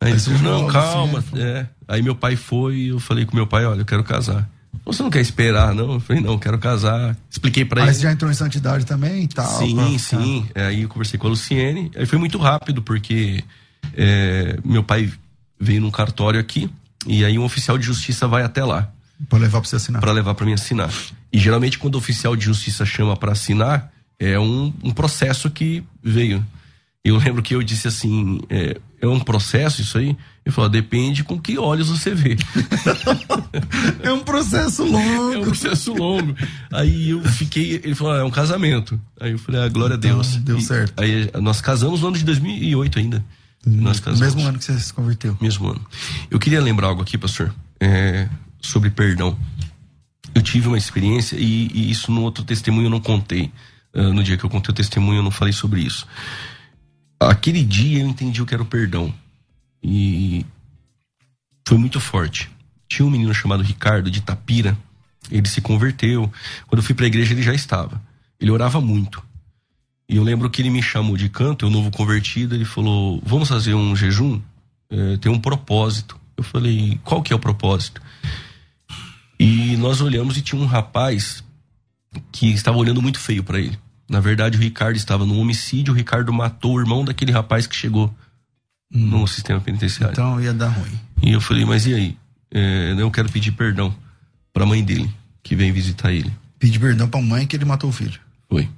[0.00, 1.18] Aí ele falou, não, logo calma.
[1.18, 1.66] assim, é.
[1.86, 4.48] Aí meu pai foi e eu falei com meu pai, olha, eu quero casar.
[4.84, 5.94] Você não quer esperar, não?
[5.94, 7.16] Eu falei, não, quero casar.
[7.30, 7.90] Expliquei para ele.
[7.90, 9.58] Mas já entrou em santidade também e tal?
[9.58, 10.46] Sim, sim.
[10.54, 11.90] É, aí eu conversei com a Luciene.
[11.96, 13.42] Aí foi muito rápido, porque
[13.94, 15.12] é, meu pai
[15.58, 16.70] veio num cartório aqui,
[17.06, 18.90] e aí um oficial de justiça vai até lá.
[19.28, 20.00] Para levar para você assinar.
[20.00, 20.92] Para levar para mim assinar.
[21.32, 25.82] E geralmente quando o oficial de justiça chama para assinar, é um, um processo que
[26.02, 26.44] veio.
[27.04, 30.16] Eu lembro que eu disse assim: é, é um processo isso aí?
[30.44, 32.36] Ele falou: depende com que olhos você vê.
[34.02, 35.32] é um processo longo.
[35.32, 36.34] É um processo longo.
[36.72, 37.80] Aí eu fiquei.
[37.82, 39.00] Ele falou: ah, é um casamento.
[39.20, 40.36] Aí eu falei: ah, glória então, a Deus.
[40.36, 41.00] Deu e, certo.
[41.00, 43.24] Aí nós casamos no ano de 2008 ainda.
[43.66, 44.20] Hum, nós casamos.
[44.20, 45.36] Mesmo ano que você se converteu.
[45.40, 45.80] Mesmo ano.
[46.30, 48.28] Eu queria lembrar algo aqui, pastor, é,
[48.60, 49.38] sobre perdão.
[50.34, 53.52] Eu tive uma experiência e, e, isso no outro testemunho eu não contei.
[53.94, 56.06] Uh, no dia que eu contei o testemunho eu não falei sobre isso
[57.20, 59.12] aquele dia eu entendi o que era o perdão.
[59.82, 60.44] E
[61.66, 62.50] foi muito forte.
[62.88, 64.76] Tinha um menino chamado Ricardo de Tapira.
[65.30, 66.30] Ele se converteu.
[66.66, 68.00] Quando eu fui para a igreja, ele já estava.
[68.40, 69.22] Ele orava muito.
[70.08, 72.54] E eu lembro que ele me chamou de canto, eu novo convertido.
[72.54, 74.40] Ele falou: Vamos fazer um jejum?
[74.88, 76.18] É, tem um propósito.
[76.36, 78.00] Eu falei: Qual que é o propósito?
[79.38, 81.44] E nós olhamos e tinha um rapaz
[82.32, 83.78] que estava olhando muito feio para ele.
[84.08, 87.76] Na verdade, o Ricardo estava num homicídio, o Ricardo matou o irmão daquele rapaz que
[87.76, 88.12] chegou
[88.90, 90.12] no sistema penitenciário.
[90.12, 90.98] Então ia dar ruim.
[91.22, 92.16] E eu falei, mas e aí?
[92.50, 93.94] É, eu quero pedir perdão
[94.52, 95.12] para a mãe dele,
[95.42, 96.32] que vem visitar ele.
[96.58, 98.18] Pedir perdão para a mãe que ele matou o filho.
[98.48, 98.68] Foi.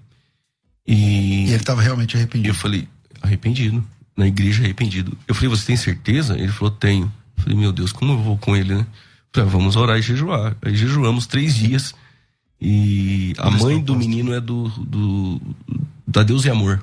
[0.86, 2.50] E, e ele estava realmente arrependido.
[2.50, 2.88] Eu falei,
[3.22, 3.86] arrependido.
[4.16, 5.16] Na igreja, arrependido.
[5.26, 6.36] Eu falei, você tem certeza?
[6.36, 7.10] Ele falou, tenho.
[7.36, 8.86] Eu falei, meu Deus, como eu vou com ele, né?
[9.36, 10.56] Ah, vamos orar e jejuar.
[10.62, 11.94] Aí jejuamos três dias.
[12.60, 15.40] E a mãe do menino é do, do
[16.06, 16.82] da Deus e Amor.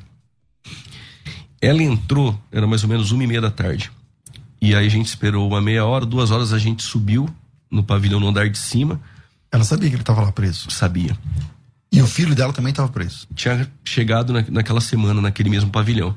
[1.61, 3.91] Ela entrou, era mais ou menos uma e meia da tarde.
[4.61, 7.29] E aí a gente esperou uma meia hora, duas horas a gente subiu
[7.69, 8.99] no pavilhão no andar de cima.
[9.51, 10.69] Ela sabia que ele estava lá preso?
[10.71, 11.17] Sabia.
[11.91, 13.27] E o filho dela também estava preso?
[13.35, 16.15] Tinha chegado na, naquela semana, naquele mesmo pavilhão.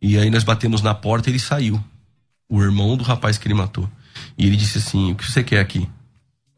[0.00, 1.82] E aí nós batemos na porta e ele saiu.
[2.48, 3.88] O irmão do rapaz que ele matou.
[4.36, 5.88] E ele disse assim: O que você quer aqui?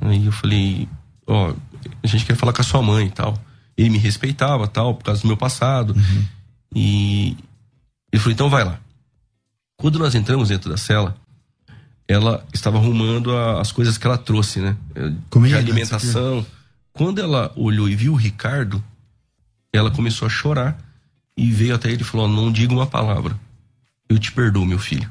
[0.01, 0.89] Aí eu falei:
[1.27, 1.57] Ó, oh,
[2.03, 3.39] a gente quer falar com a sua mãe e tal.
[3.77, 5.95] Ele me respeitava tal, por causa do meu passado.
[5.95, 6.25] Uhum.
[6.75, 7.37] E
[8.13, 8.79] ele falou, então vai lá.
[9.77, 11.17] Quando nós entramos dentro da cela,
[12.09, 14.77] ela estava arrumando a, as coisas que ela trouxe, né?
[15.29, 16.47] Comida, de alimentação.
[16.93, 18.83] Quando ela olhou e viu o Ricardo,
[19.73, 20.79] ela começou a chorar
[21.37, 23.39] e veio até ele e falou: Não diga uma palavra.
[24.09, 25.11] Eu te perdoo, meu filho.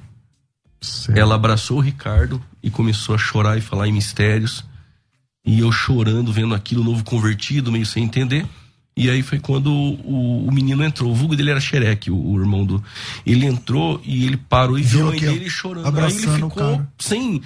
[0.85, 1.17] Certo.
[1.17, 4.63] Ela abraçou o Ricardo e começou a chorar e falar em mistérios.
[5.43, 8.45] E eu chorando, vendo aquilo, novo convertido, meio sem entender.
[8.97, 11.11] E aí foi quando o, o menino entrou.
[11.11, 12.83] O vulgo dele era Xereque, o, o, irmão do.
[13.25, 15.99] Ele entrou e ele parou e viu a mãe dele chorando.
[15.99, 17.41] Aí ele ficou sem,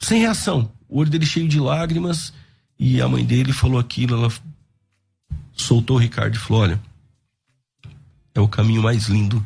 [0.00, 0.70] sem reação.
[0.88, 2.32] O olho dele cheio de lágrimas.
[2.78, 4.16] E a mãe dele falou aquilo.
[4.16, 4.32] Ela
[5.52, 6.80] soltou o Ricardo e falou: Olha,
[8.34, 9.44] é o caminho mais lindo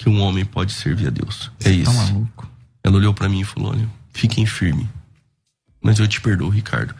[0.00, 1.52] que um homem pode servir a Deus.
[1.62, 1.92] É isso.
[1.92, 2.48] Tá maluco.
[2.82, 4.88] Ela olhou para mim e falou: Olha, fiquem firmes
[5.80, 6.94] mas eu te perdoo, Ricardo.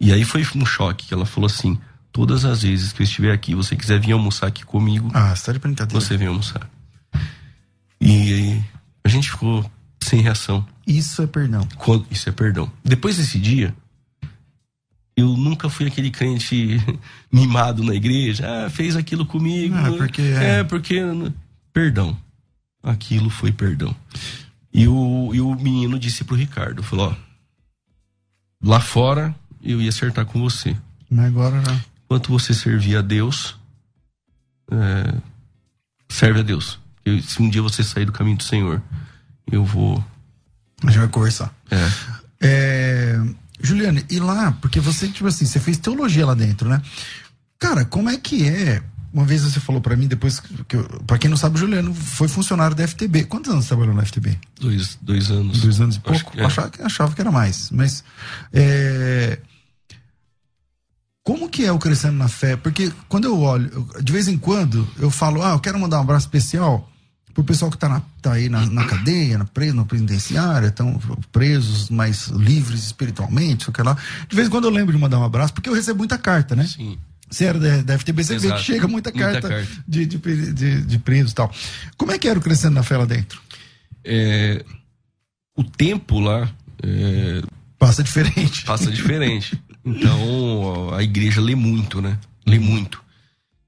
[0.00, 1.78] E aí foi um choque que ela falou assim:
[2.12, 5.46] todas as vezes que eu estiver aqui, você quiser vir almoçar aqui comigo, ah, você
[5.46, 6.00] tá de brincadeira.
[6.00, 6.68] Você vem almoçar.
[8.00, 8.60] E
[9.04, 9.70] a gente ficou
[10.02, 10.66] sem reação.
[10.86, 11.66] Isso é perdão.
[12.10, 12.70] Isso é perdão.
[12.84, 13.74] Depois desse dia,
[15.16, 16.78] eu nunca fui aquele crente
[17.32, 18.44] mimado na igreja.
[18.46, 19.74] Ah, fez aquilo comigo.
[19.76, 20.58] Ah, porque é.
[20.58, 21.00] é porque.
[21.72, 22.16] Perdão.
[22.84, 23.96] Aquilo foi perdão.
[24.72, 27.34] E o, e o menino disse pro Ricardo: falou, ó
[28.64, 30.74] Lá fora, eu ia acertar com você.
[31.10, 31.78] Mas agora já.
[32.04, 33.56] Enquanto você servir a Deus,
[34.70, 35.14] é,
[36.08, 36.78] serve a Deus.
[37.04, 38.82] Eu, se um dia você sair do caminho do Senhor,
[39.52, 40.02] eu vou.
[40.82, 41.54] A gente vai conversar.
[41.70, 41.90] É.
[42.40, 43.20] é.
[43.60, 46.80] Juliane, e lá, porque você, tipo assim, você fez teologia lá dentro, né?
[47.58, 48.82] Cara, como é que é?
[49.14, 50.76] Uma vez você falou para mim, depois que.
[51.06, 53.26] para quem não sabe, o Juliano foi funcionário da FTB.
[53.26, 54.36] Quantos anos você trabalhou na FTB?
[54.60, 55.60] Dois, dois anos.
[55.60, 56.32] Dois anos e pouco?
[56.32, 56.44] Que, é.
[56.44, 57.70] achava, achava, que era mais.
[57.70, 58.02] Mas.
[58.52, 59.38] É...
[61.22, 62.56] Como que é o Crescendo na Fé?
[62.56, 66.02] Porque quando eu olho, de vez em quando, eu falo, ah, eu quero mandar um
[66.02, 66.90] abraço especial
[67.32, 71.00] pro pessoal que tá, na, tá aí na, na cadeia, na, preso, na penitenciária, estão
[71.32, 73.96] presos, mais livres espiritualmente, sei lá.
[74.28, 76.54] De vez em quando eu lembro de mandar um abraço, porque eu recebo muita carta,
[76.56, 76.66] né?
[76.66, 76.98] Sim.
[77.40, 79.82] Era da, FTB, você vê que chega muita carta, muita carta.
[79.88, 81.52] De, de, de, de presos e tal.
[81.96, 83.40] Como é que era o Crescendo na Fé lá dentro?
[84.04, 84.64] É,
[85.56, 86.50] o tempo lá...
[86.82, 87.42] É,
[87.78, 88.64] passa diferente.
[88.64, 89.58] Passa diferente.
[89.84, 92.18] Então, a igreja lê muito, né?
[92.46, 93.02] Lê muito.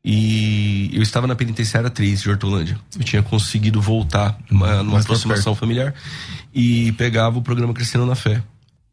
[0.09, 2.79] E eu estava na penitenciária 3 de Hortolândia.
[2.97, 5.93] Eu tinha conseguido voltar numa, numa aproximação familiar
[6.55, 8.41] e pegava o programa Crescendo na Fé.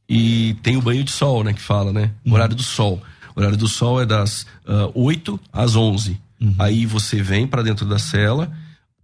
[0.09, 1.53] e tem o banho de sol, né?
[1.53, 2.11] Que fala, né?
[2.25, 3.01] O horário do sol.
[3.35, 6.19] O horário do sol é das uh, 8 às 11.
[6.39, 6.55] Uhum.
[6.59, 8.51] Aí você vem para dentro da cela,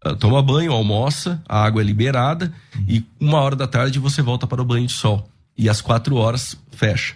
[0.05, 2.85] uh, toma banho, almoça, a água é liberada uhum.
[2.87, 5.29] e uma hora da tarde você volta para o banho de sol.
[5.57, 7.15] E às quatro horas fecha.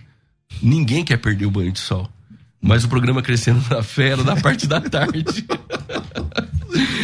[0.62, 2.10] Ninguém quer perder o banho de sol.
[2.62, 5.46] Mas o programa Crescendo na Fé era da parte da tarde.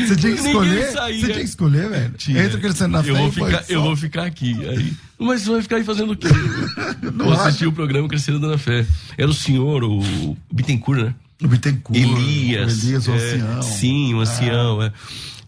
[0.08, 0.92] Você tinha que escolher?
[0.92, 2.14] Você tinha que escolher, velho?
[2.18, 2.44] Tinha.
[2.44, 4.58] Entra Crescendo na eu Fé vou ficar, Eu vou ficar aqui.
[4.68, 6.28] Aí, mas você vai ficar aí fazendo o quê?
[7.14, 8.86] Não vou assistir o programa Crescendo na Fé.
[9.18, 11.16] Era o senhor, o Bittencourt, né?
[11.44, 12.00] O Bittencourt.
[12.00, 12.84] Elias.
[12.84, 13.62] O Elias, o é, ancião.
[13.62, 14.86] Sim, o ancião, ah.
[14.86, 14.92] é.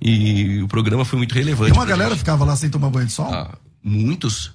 [0.02, 1.72] E o programa foi muito relevante.
[1.72, 2.20] E uma galera gente.
[2.20, 3.32] ficava lá sem tomar banho de sol?
[3.32, 4.52] Ah, muitos.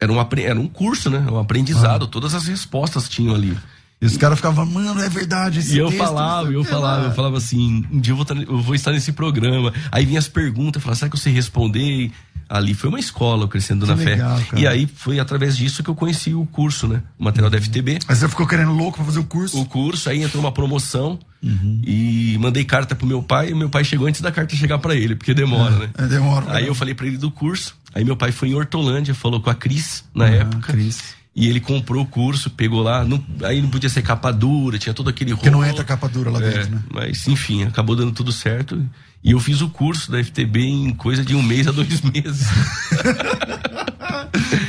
[0.00, 1.18] Era um, era um curso, né?
[1.30, 2.06] Um aprendizado.
[2.06, 2.08] Ah.
[2.08, 3.56] Todas as respostas tinham ali.
[4.00, 5.58] E os caras ficavam, mano, é verdade.
[5.58, 8.74] Esse e eu falava, eu falava, eu falava assim, um dia eu vou, eu vou,
[8.74, 9.74] estar nesse programa.
[9.92, 12.10] Aí vinha as perguntas, eu falava, será que eu sei responder?
[12.48, 14.44] Ali foi uma escola, Crescendo que na legal, Fé.
[14.44, 14.62] Cara.
[14.62, 17.02] E aí foi através disso que eu conheci o curso, né?
[17.18, 17.58] O material uhum.
[17.58, 17.98] da FTB.
[18.08, 19.60] Mas você ficou querendo louco pra fazer o curso?
[19.60, 21.80] O curso, aí entrou uma promoção uhum.
[21.86, 23.50] e mandei carta pro meu pai.
[23.50, 25.90] E meu pai chegou antes da carta chegar para ele, porque demora, é, né?
[25.98, 26.46] É, demora.
[26.56, 27.76] Aí eu falei para ele do curso.
[27.94, 30.72] Aí meu pai foi em Hortolândia, falou com a Cris na uhum, época.
[30.72, 31.19] Cris.
[31.34, 33.04] E ele comprou o curso, pegou lá.
[33.04, 35.42] Não, aí não podia ser capa dura, tinha todo aquele rolo.
[35.42, 36.82] Porque não entra capa dura lá é, dentro, né?
[36.92, 38.84] Mas, enfim, acabou dando tudo certo.
[39.22, 42.48] E eu fiz o curso da FTB em coisa de um mês a dois meses.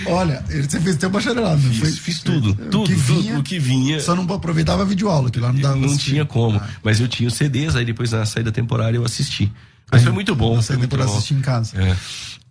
[0.05, 1.91] Olha, você fez teu bacharelado, fiz, foi?
[1.91, 3.99] Fiz tudo, tudo, que vinha, tudo, o que vinha.
[3.99, 5.78] Só não aproveitava videoaula, que lá não dava.
[5.78, 6.57] Não tinha como.
[6.57, 6.70] Ah.
[6.84, 9.51] Mas eu tinha os CDs, aí depois na saída temporária eu assisti.
[9.91, 10.55] Mas foi muito bom.
[10.55, 11.82] Na saída temporária assisti em casa.
[11.82, 11.95] É.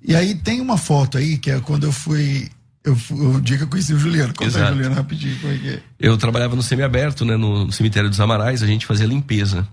[0.02, 2.48] E aí tem uma foto aí, que é quando eu fui
[2.84, 4.32] eu, o dia que eu conheci o Juliano.
[4.32, 4.64] Conta Exato.
[4.64, 5.82] aí, Juliano, rapidinho, como é que é?
[5.98, 9.68] Eu trabalhava no semiaberto, né, no cemitério dos Amarais, a gente fazia limpeza.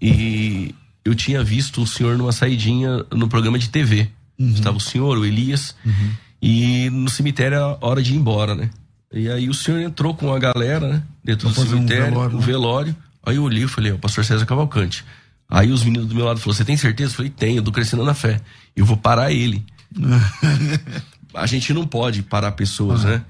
[0.00, 0.74] E
[1.04, 4.08] eu tinha visto o senhor numa saidinha no programa de TV.
[4.38, 4.50] Uhum.
[4.52, 6.10] Estava o senhor, o Elias, uhum.
[6.42, 8.68] e no cemitério era hora de ir embora, né?
[9.12, 11.02] E aí o senhor entrou com a galera, né?
[11.22, 12.46] Dentro do cemitério, um velório, um né?
[12.46, 12.96] velório.
[13.24, 15.04] Aí eu olhei e falei, o pastor César Cavalcante.
[15.48, 17.12] Aí os meninos do meu lado falaram, você tem certeza?
[17.12, 18.40] Eu falei, tenho, eu tô crescendo na fé.
[18.74, 19.64] Eu vou parar ele.
[21.34, 23.22] a gente não pode parar pessoas, né?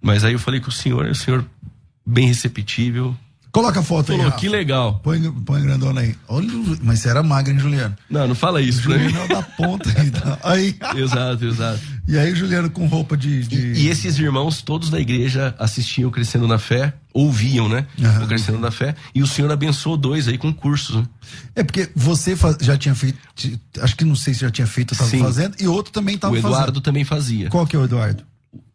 [0.00, 1.44] Mas aí eu falei com o senhor, o senhor
[2.06, 3.16] bem receptível.
[3.50, 4.24] Coloca a foto Falou, aí.
[4.26, 5.00] Falou, que legal.
[5.02, 6.16] Põe, põe grandona aí.
[6.26, 6.48] Olha,
[6.82, 7.96] mas você era magra, hein, Juliano?
[8.10, 8.98] Não, não fala isso, né?
[8.98, 10.10] Juliano é da ponta aí.
[10.10, 10.38] Tá?
[10.42, 10.76] aí.
[11.00, 11.80] exato, exato.
[12.06, 13.42] E aí, Juliano com roupa de.
[13.46, 13.56] de...
[13.56, 17.86] E, e, esses irmãos, todos da igreja, assistiam Crescendo na Fé, ouviam, né?
[17.98, 18.24] Uhum.
[18.24, 18.94] O Crescendo na Fé.
[19.14, 20.96] E o senhor abençoou dois aí com cursos.
[20.96, 21.06] Né?
[21.56, 23.18] É porque você faz, já tinha feito.
[23.80, 25.56] Acho que não sei se já tinha feito, estava fazendo.
[25.58, 26.50] E outro também estava fazendo.
[26.50, 27.48] O Eduardo também fazia.
[27.48, 28.22] Qual que é o Eduardo?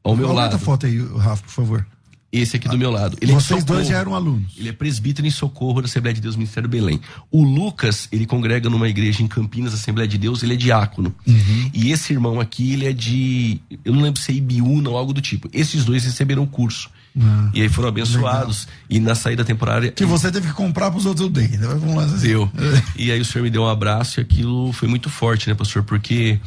[0.03, 0.55] Ao meu Aumenta lado.
[0.55, 1.86] a foto aí, Rafa, por favor.
[2.32, 3.17] Esse aqui do meu lado.
[3.19, 4.53] Ele é Vocês é dois já eram alunos.
[4.55, 7.01] Ele é presbítero em socorro da Assembleia de Deus Ministério Belém.
[7.32, 11.13] O Lucas, ele congrega numa igreja em Campinas, Assembleia de Deus, ele é diácono.
[11.25, 11.71] Uhum.
[11.73, 13.59] E esse irmão aqui, ele é de.
[13.84, 15.49] Eu não lembro se é Ibiúna ou algo do tipo.
[15.51, 16.91] Esses dois receberam o curso.
[17.19, 18.67] Ah, e aí foram abençoados.
[18.67, 18.80] Legal.
[18.89, 19.91] E na saída temporária.
[19.91, 21.47] Que você teve que comprar pros outros eu dei.
[21.47, 21.67] Né?
[21.67, 22.27] Vamos lá, assim.
[22.27, 22.51] Deu.
[22.95, 25.82] e aí o senhor me deu um abraço e aquilo foi muito forte, né, pastor?
[25.82, 26.39] Porque.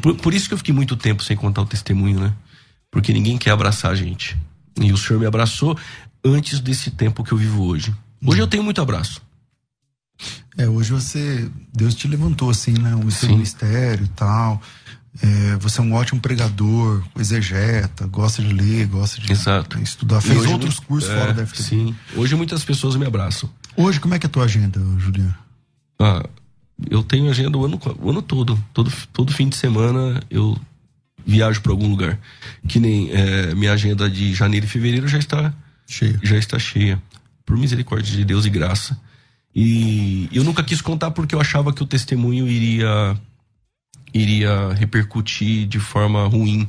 [0.00, 2.32] Por, por isso que eu fiquei muito tempo sem contar o testemunho, né?
[2.88, 4.36] Porque ninguém quer abraçar a gente.
[4.80, 5.76] E o Senhor me abraçou
[6.24, 7.94] antes desse tempo que eu vivo hoje.
[8.24, 9.22] Hoje eu tenho muito abraço.
[10.56, 11.48] É, hoje você.
[11.72, 12.94] Deus te levantou, assim, né?
[12.96, 14.60] O seu ministério e tal.
[15.22, 19.78] É, você é um ótimo pregador, exegeta, gosta de ler, gosta de Exato.
[19.80, 20.20] estudar.
[20.20, 21.62] Fez outros cursos é, fora da FTB.
[21.62, 21.96] Sim.
[22.14, 23.50] Hoje muitas pessoas me abraçam.
[23.76, 25.34] Hoje, como é que é a tua agenda, Juliano?
[25.98, 26.24] Ah,
[26.88, 28.58] eu tenho agenda o ano, o ano todo.
[28.72, 28.92] todo.
[29.12, 30.56] Todo fim de semana eu
[31.28, 32.18] viajo para algum lugar.
[32.66, 35.52] Que nem é, minha agenda de janeiro e fevereiro já está
[35.86, 36.18] cheia.
[36.22, 37.00] Já está cheia.
[37.44, 38.98] Por misericórdia de Deus e graça.
[39.54, 43.16] E eu nunca quis contar porque eu achava que o testemunho iria
[44.14, 46.66] iria repercutir de forma ruim.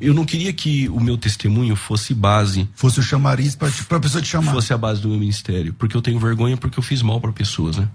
[0.00, 2.68] Eu não queria que o meu testemunho fosse base.
[2.74, 4.52] Fosse o chamariz para a pessoa te chamar.
[4.52, 5.74] Fosse a base do meu ministério.
[5.74, 7.88] Porque eu tenho vergonha porque eu fiz mal para pessoas, né?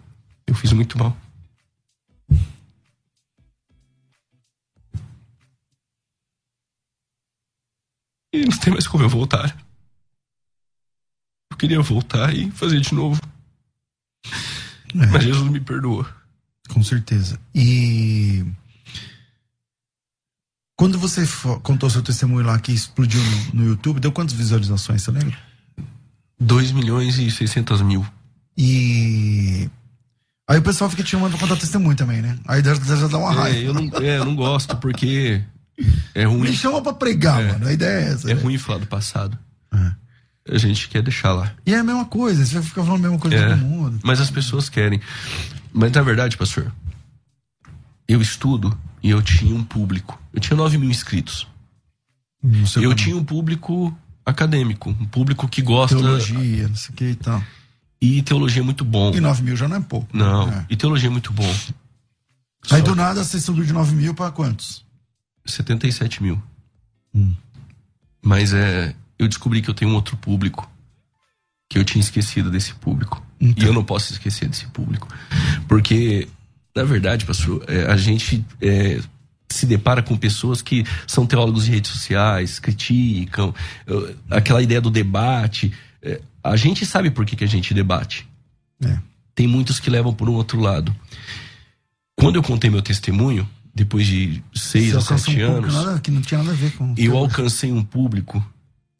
[0.46, 1.16] Eu fiz muito mal.
[8.34, 9.56] E não tem mais como eu voltar.
[11.52, 13.22] Eu queria voltar e fazer de novo.
[14.26, 15.06] É.
[15.08, 16.06] Mas Jesus me perdoou.
[16.70, 17.40] Com certeza.
[17.54, 18.46] E
[20.78, 21.24] quando você
[21.62, 25.38] contou seu testemunho lá que explodiu no, no YouTube, deu quantas visualizações, você lembra?
[26.40, 28.06] 2 milhões e 600 mil.
[28.58, 29.70] E
[30.50, 32.40] aí o pessoal fica te chamando pra contar testemunho também, né?
[32.48, 33.58] Aí já dá uma raiva.
[33.58, 35.44] É, eu não, é, eu não gosto porque
[36.14, 36.50] é ruim.
[36.50, 37.68] Me chama pra pregar, é, mano.
[37.68, 38.32] A ideia é essa.
[38.32, 38.42] É né?
[38.42, 39.38] ruim falar do passado.
[39.74, 40.02] É.
[40.50, 41.54] A gente quer deixar lá.
[41.66, 44.00] E é a mesma coisa, você vai ficar falando a mesma coisa é, todo mundo.
[44.04, 45.00] Mas as pessoas querem.
[45.72, 46.72] Mas na verdade, pastor,
[48.08, 50.20] eu estudo e eu tinha um público.
[50.34, 51.48] Eu tinha 9 mil inscritos.
[52.82, 53.96] Eu tinha um público
[54.26, 55.96] acadêmico, um público que gosta.
[55.96, 57.44] Teologia, não sei o que e tal.
[58.02, 59.14] E teologia é muito bom.
[59.14, 60.08] E 9 mil já não é pouco.
[60.12, 60.66] Não, é.
[60.70, 61.56] e teologia é muito bom.
[62.72, 62.82] Aí Só...
[62.82, 64.84] do nada você subiu de 9 mil para quantos?
[65.46, 66.42] 77 mil.
[67.14, 67.34] Hum.
[68.22, 68.96] Mas é.
[69.18, 70.70] Eu descobri que eu tenho um outro público.
[71.70, 73.24] Que eu tinha esquecido desse público.
[73.40, 73.64] Então.
[73.64, 75.08] E eu não posso esquecer desse público.
[75.68, 76.28] Porque,
[76.76, 79.00] na verdade, pastor, é, a gente é,
[79.50, 83.54] se depara com pessoas que são teólogos de redes sociais, criticam,
[84.30, 85.72] aquela ideia do debate.
[86.02, 88.28] É, a gente sabe por que, que a gente debate.
[88.84, 88.98] É.
[89.36, 90.96] Tem muitos que levam por um outro lado.
[92.16, 96.22] Quando eu contei meu testemunho, depois de seis ou sete um anos, nada, que não
[96.22, 98.46] tinha nada a ver com eu alcancei um público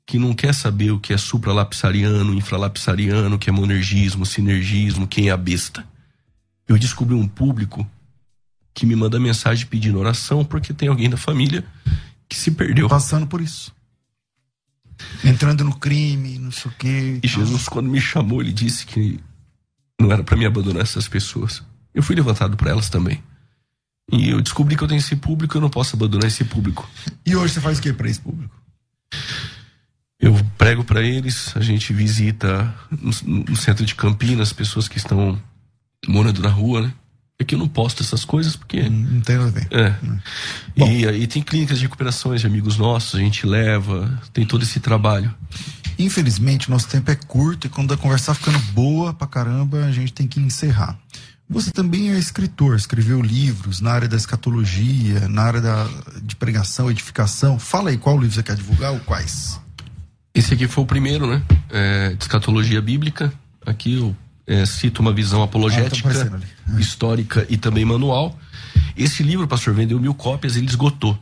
[0.06, 5.30] que não quer saber o que é supralapsariano, infralapsariano, o que é monergismo, sinergismo, quem
[5.30, 5.86] é a besta.
[6.68, 7.90] Eu descobri um público
[8.74, 11.64] que me manda mensagem pedindo oração porque tem alguém da família
[12.28, 12.88] que se perdeu.
[12.88, 13.74] Passando por isso.
[15.24, 17.20] Entrando no crime, não sei o quê.
[17.24, 19.20] E Jesus, quando me chamou, ele disse que
[20.00, 21.64] não era para me abandonar essas pessoas.
[21.94, 23.22] Eu fui levantado para elas também.
[24.12, 26.90] E eu descobri que eu tenho esse público, eu não posso abandonar esse público.
[27.26, 28.54] E hoje você faz o que para esse público?
[30.20, 35.42] Eu prego para eles, a gente visita no, no, centro de Campinas pessoas que estão
[36.08, 36.94] morando na rua, né?
[37.40, 38.88] É que eu não posto essas coisas porque.
[38.88, 39.68] Não tem nada a ver.
[39.72, 39.96] É.
[40.76, 44.80] E aí tem clínicas de recuperações de amigos nossos, a gente leva, tem todo esse
[44.80, 45.34] trabalho.
[45.98, 49.92] Infelizmente, nosso tempo é curto e quando a conversa tá ficando boa pra caramba, a
[49.92, 51.00] gente tem que encerrar.
[51.52, 55.86] Você também é escritor, escreveu livros na área da escatologia, na área da,
[56.24, 57.60] de pregação, edificação.
[57.60, 59.60] Fala aí qual livro você quer divulgar ou quais?
[60.34, 61.44] Esse aqui foi o primeiro, né?
[61.70, 63.34] É, de escatologia bíblica.
[63.66, 64.16] Aqui eu
[64.48, 66.80] é, cito uma visão apologética, ah, tá é.
[66.80, 68.40] histórica e também manual.
[68.96, 71.20] Esse livro, pastor, vendeu mil cópias, ele esgotou.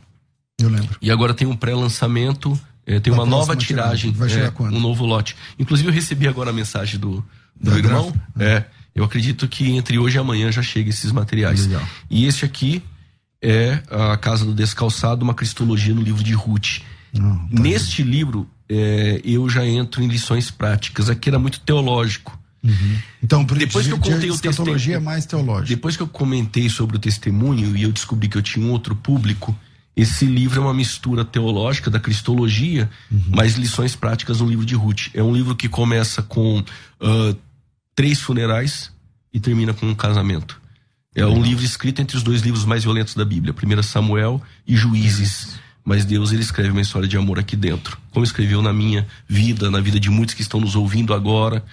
[0.60, 0.96] Eu lembro.
[1.02, 4.76] E agora tem um pré-lançamento, é, tem uma nova tiragem, vai chegar é, quando?
[4.76, 5.36] um novo lote.
[5.58, 7.24] Inclusive eu recebi agora a mensagem do,
[7.60, 8.14] do irmão.
[8.38, 8.64] É,
[8.94, 11.66] eu acredito que entre hoje e amanhã já chega esses materiais.
[11.66, 11.86] Legal.
[12.08, 12.82] E esse aqui
[13.42, 16.80] é a Casa do Descalçado, uma cristologia no livro de Ruth.
[17.12, 18.12] Não, tá Neste bem.
[18.12, 21.08] livro, é, eu já entro em lições práticas.
[21.08, 22.38] Aqui era muito teológico.
[22.62, 22.98] Uhum.
[23.22, 25.68] Então, depois que eu contei o testemunho, é mais teológico.
[25.68, 28.94] Depois que eu comentei sobre o testemunho e eu descobri que eu tinha um outro
[28.94, 29.56] público,
[29.96, 33.22] esse livro é uma mistura teológica da cristologia, uhum.
[33.30, 35.08] mas lições práticas no livro de Ruth.
[35.14, 37.36] É um livro que começa com uh,
[38.00, 38.90] três funerais
[39.30, 40.58] e termina com um casamento.
[41.14, 44.74] É um livro escrito entre os dois livros mais violentos da Bíblia, 1 Samuel e
[44.74, 49.06] Juízes mas Deus ele escreve uma história de amor aqui dentro, como escreveu na minha
[49.28, 51.64] vida, na vida de muitos que estão nos ouvindo agora.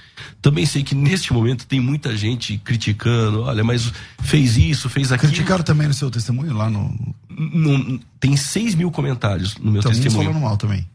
[0.42, 3.92] Também sei que neste momento tem muita gente criticando, olha, mas
[4.24, 5.32] fez isso, fez aquilo.
[5.32, 7.16] Criticaram também no seu testemunho lá no.
[7.30, 10.30] no tem 6 mil comentários no meu então, testemunho.
[10.30, 10.88] falando mal também.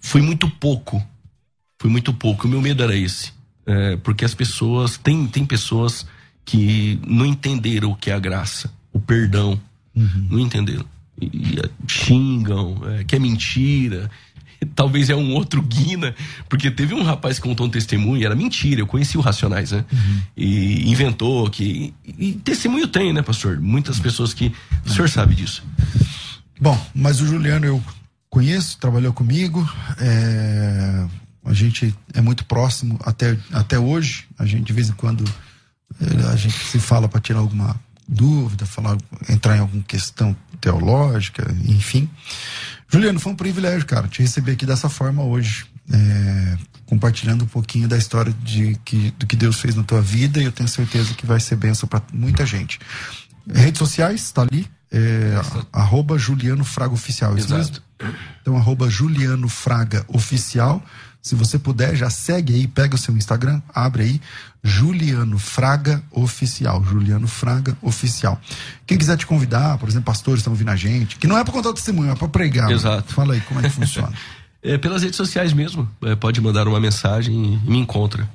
[0.00, 1.00] Foi muito pouco.
[1.78, 2.46] Foi muito pouco.
[2.46, 3.30] O meu medo era esse.
[3.66, 4.96] É, porque as pessoas.
[4.98, 6.06] Tem, tem pessoas
[6.44, 9.60] que não entenderam o que é a graça, o perdão.
[9.94, 10.28] Uhum.
[10.30, 10.86] Não entenderam
[11.20, 14.10] e, xingam, é, que é mentira.
[14.76, 16.14] Talvez é um outro Guina,
[16.48, 19.84] porque teve um rapaz que contou um testemunho, era mentira, eu conheci o Racionais, né?
[19.92, 20.22] Uhum.
[20.36, 21.92] E inventou que.
[22.06, 23.60] E, testemunho tem, né, pastor?
[23.60, 24.52] Muitas pessoas que.
[24.86, 25.64] O senhor sabe disso.
[26.60, 27.82] Bom, mas o Juliano eu
[28.30, 31.06] conheço, trabalhou comigo, é,
[31.44, 35.24] a gente é muito próximo até, até hoje, a gente de vez em quando
[36.30, 37.78] a gente se fala para tirar alguma
[38.08, 38.96] dúvida, falar,
[39.28, 42.08] entrar em alguma questão teológica, enfim.
[42.88, 47.88] Juliano, foi um privilégio, cara, te receber aqui dessa forma hoje, é, compartilhando um pouquinho
[47.88, 51.14] da história de que, do que Deus fez na tua vida e eu tenho certeza
[51.14, 52.78] que vai ser benção para muita gente.
[53.52, 55.40] Redes sociais, está ali, é,
[55.72, 57.82] arroba Juliano Fraga Oficial, isso Exato.
[58.02, 58.16] mesmo?
[58.42, 60.84] Então, arroba Juliano Fraga Oficial.
[61.22, 64.20] Se você puder, já segue aí, pega o seu Instagram, abre aí,
[64.62, 66.84] Juliano Fraga Oficial.
[66.84, 68.40] Juliano Fraga Oficial.
[68.84, 71.52] Quem quiser te convidar, por exemplo, pastores estão ouvindo a gente, que não é para
[71.52, 72.68] contar o testemunho, é para pregar.
[72.72, 73.14] Exato.
[73.14, 74.12] Fala aí como é que funciona.
[74.60, 75.88] é pelas redes sociais mesmo.
[76.02, 78.28] É, pode mandar uma mensagem e me encontra.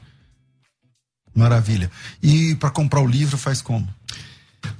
[1.35, 1.91] Maravilha.
[2.23, 3.87] E para comprar o livro faz como?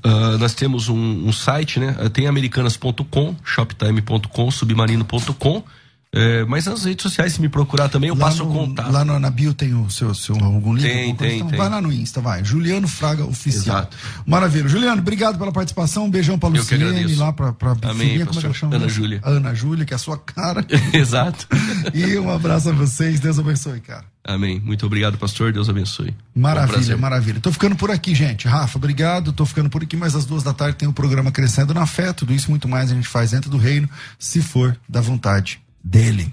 [0.04, 1.94] Uh, nós temos um, um, site, né?
[2.14, 5.64] Tem americanas.com, shoptime.com, submarino.com.
[6.12, 8.92] É, mas nas redes sociais, se me procurar também, eu lá passo no, o contato.
[8.92, 10.84] Lá no, na bio tem o seu, seu algum link?
[10.84, 11.58] Tem, tem, então, tem.
[11.58, 12.44] Vai lá no Insta, vai.
[12.44, 13.78] Juliano Fraga Oficial.
[13.78, 13.98] Exato.
[14.26, 14.70] Maravilha.
[14.70, 16.06] Juliano, obrigado pela participação.
[16.06, 18.76] Um beijão pra Luciene, lá pra, pra Amém, filhinha, como é que ela chama?
[18.76, 19.20] Ana Júlia.
[19.24, 20.66] Ana Júlia, que é a sua cara.
[20.94, 21.46] Exato.
[21.94, 23.20] e um abraço a vocês.
[23.20, 24.06] Deus abençoe, cara.
[24.24, 24.62] Amém.
[24.64, 25.52] Muito obrigado, pastor.
[25.52, 26.16] Deus abençoe.
[26.34, 27.40] Maravilha, um maravilha.
[27.42, 28.48] Tô ficando por aqui, gente.
[28.48, 29.34] Rafa, obrigado.
[29.34, 31.86] Tô ficando por aqui, mas às duas da tarde tem o um programa Crescendo na
[31.86, 32.14] Fé.
[32.14, 36.32] Tudo isso muito mais a gente faz dentro do reino, se for da vontade dele.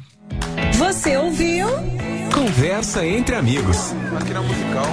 [0.74, 1.66] Você ouviu?
[2.32, 3.92] Conversa entre amigos.
[4.20, 4.86] Aqui na musical.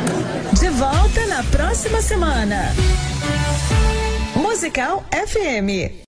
[0.59, 2.73] De volta na próxima semana.
[4.35, 5.91] Musical FM.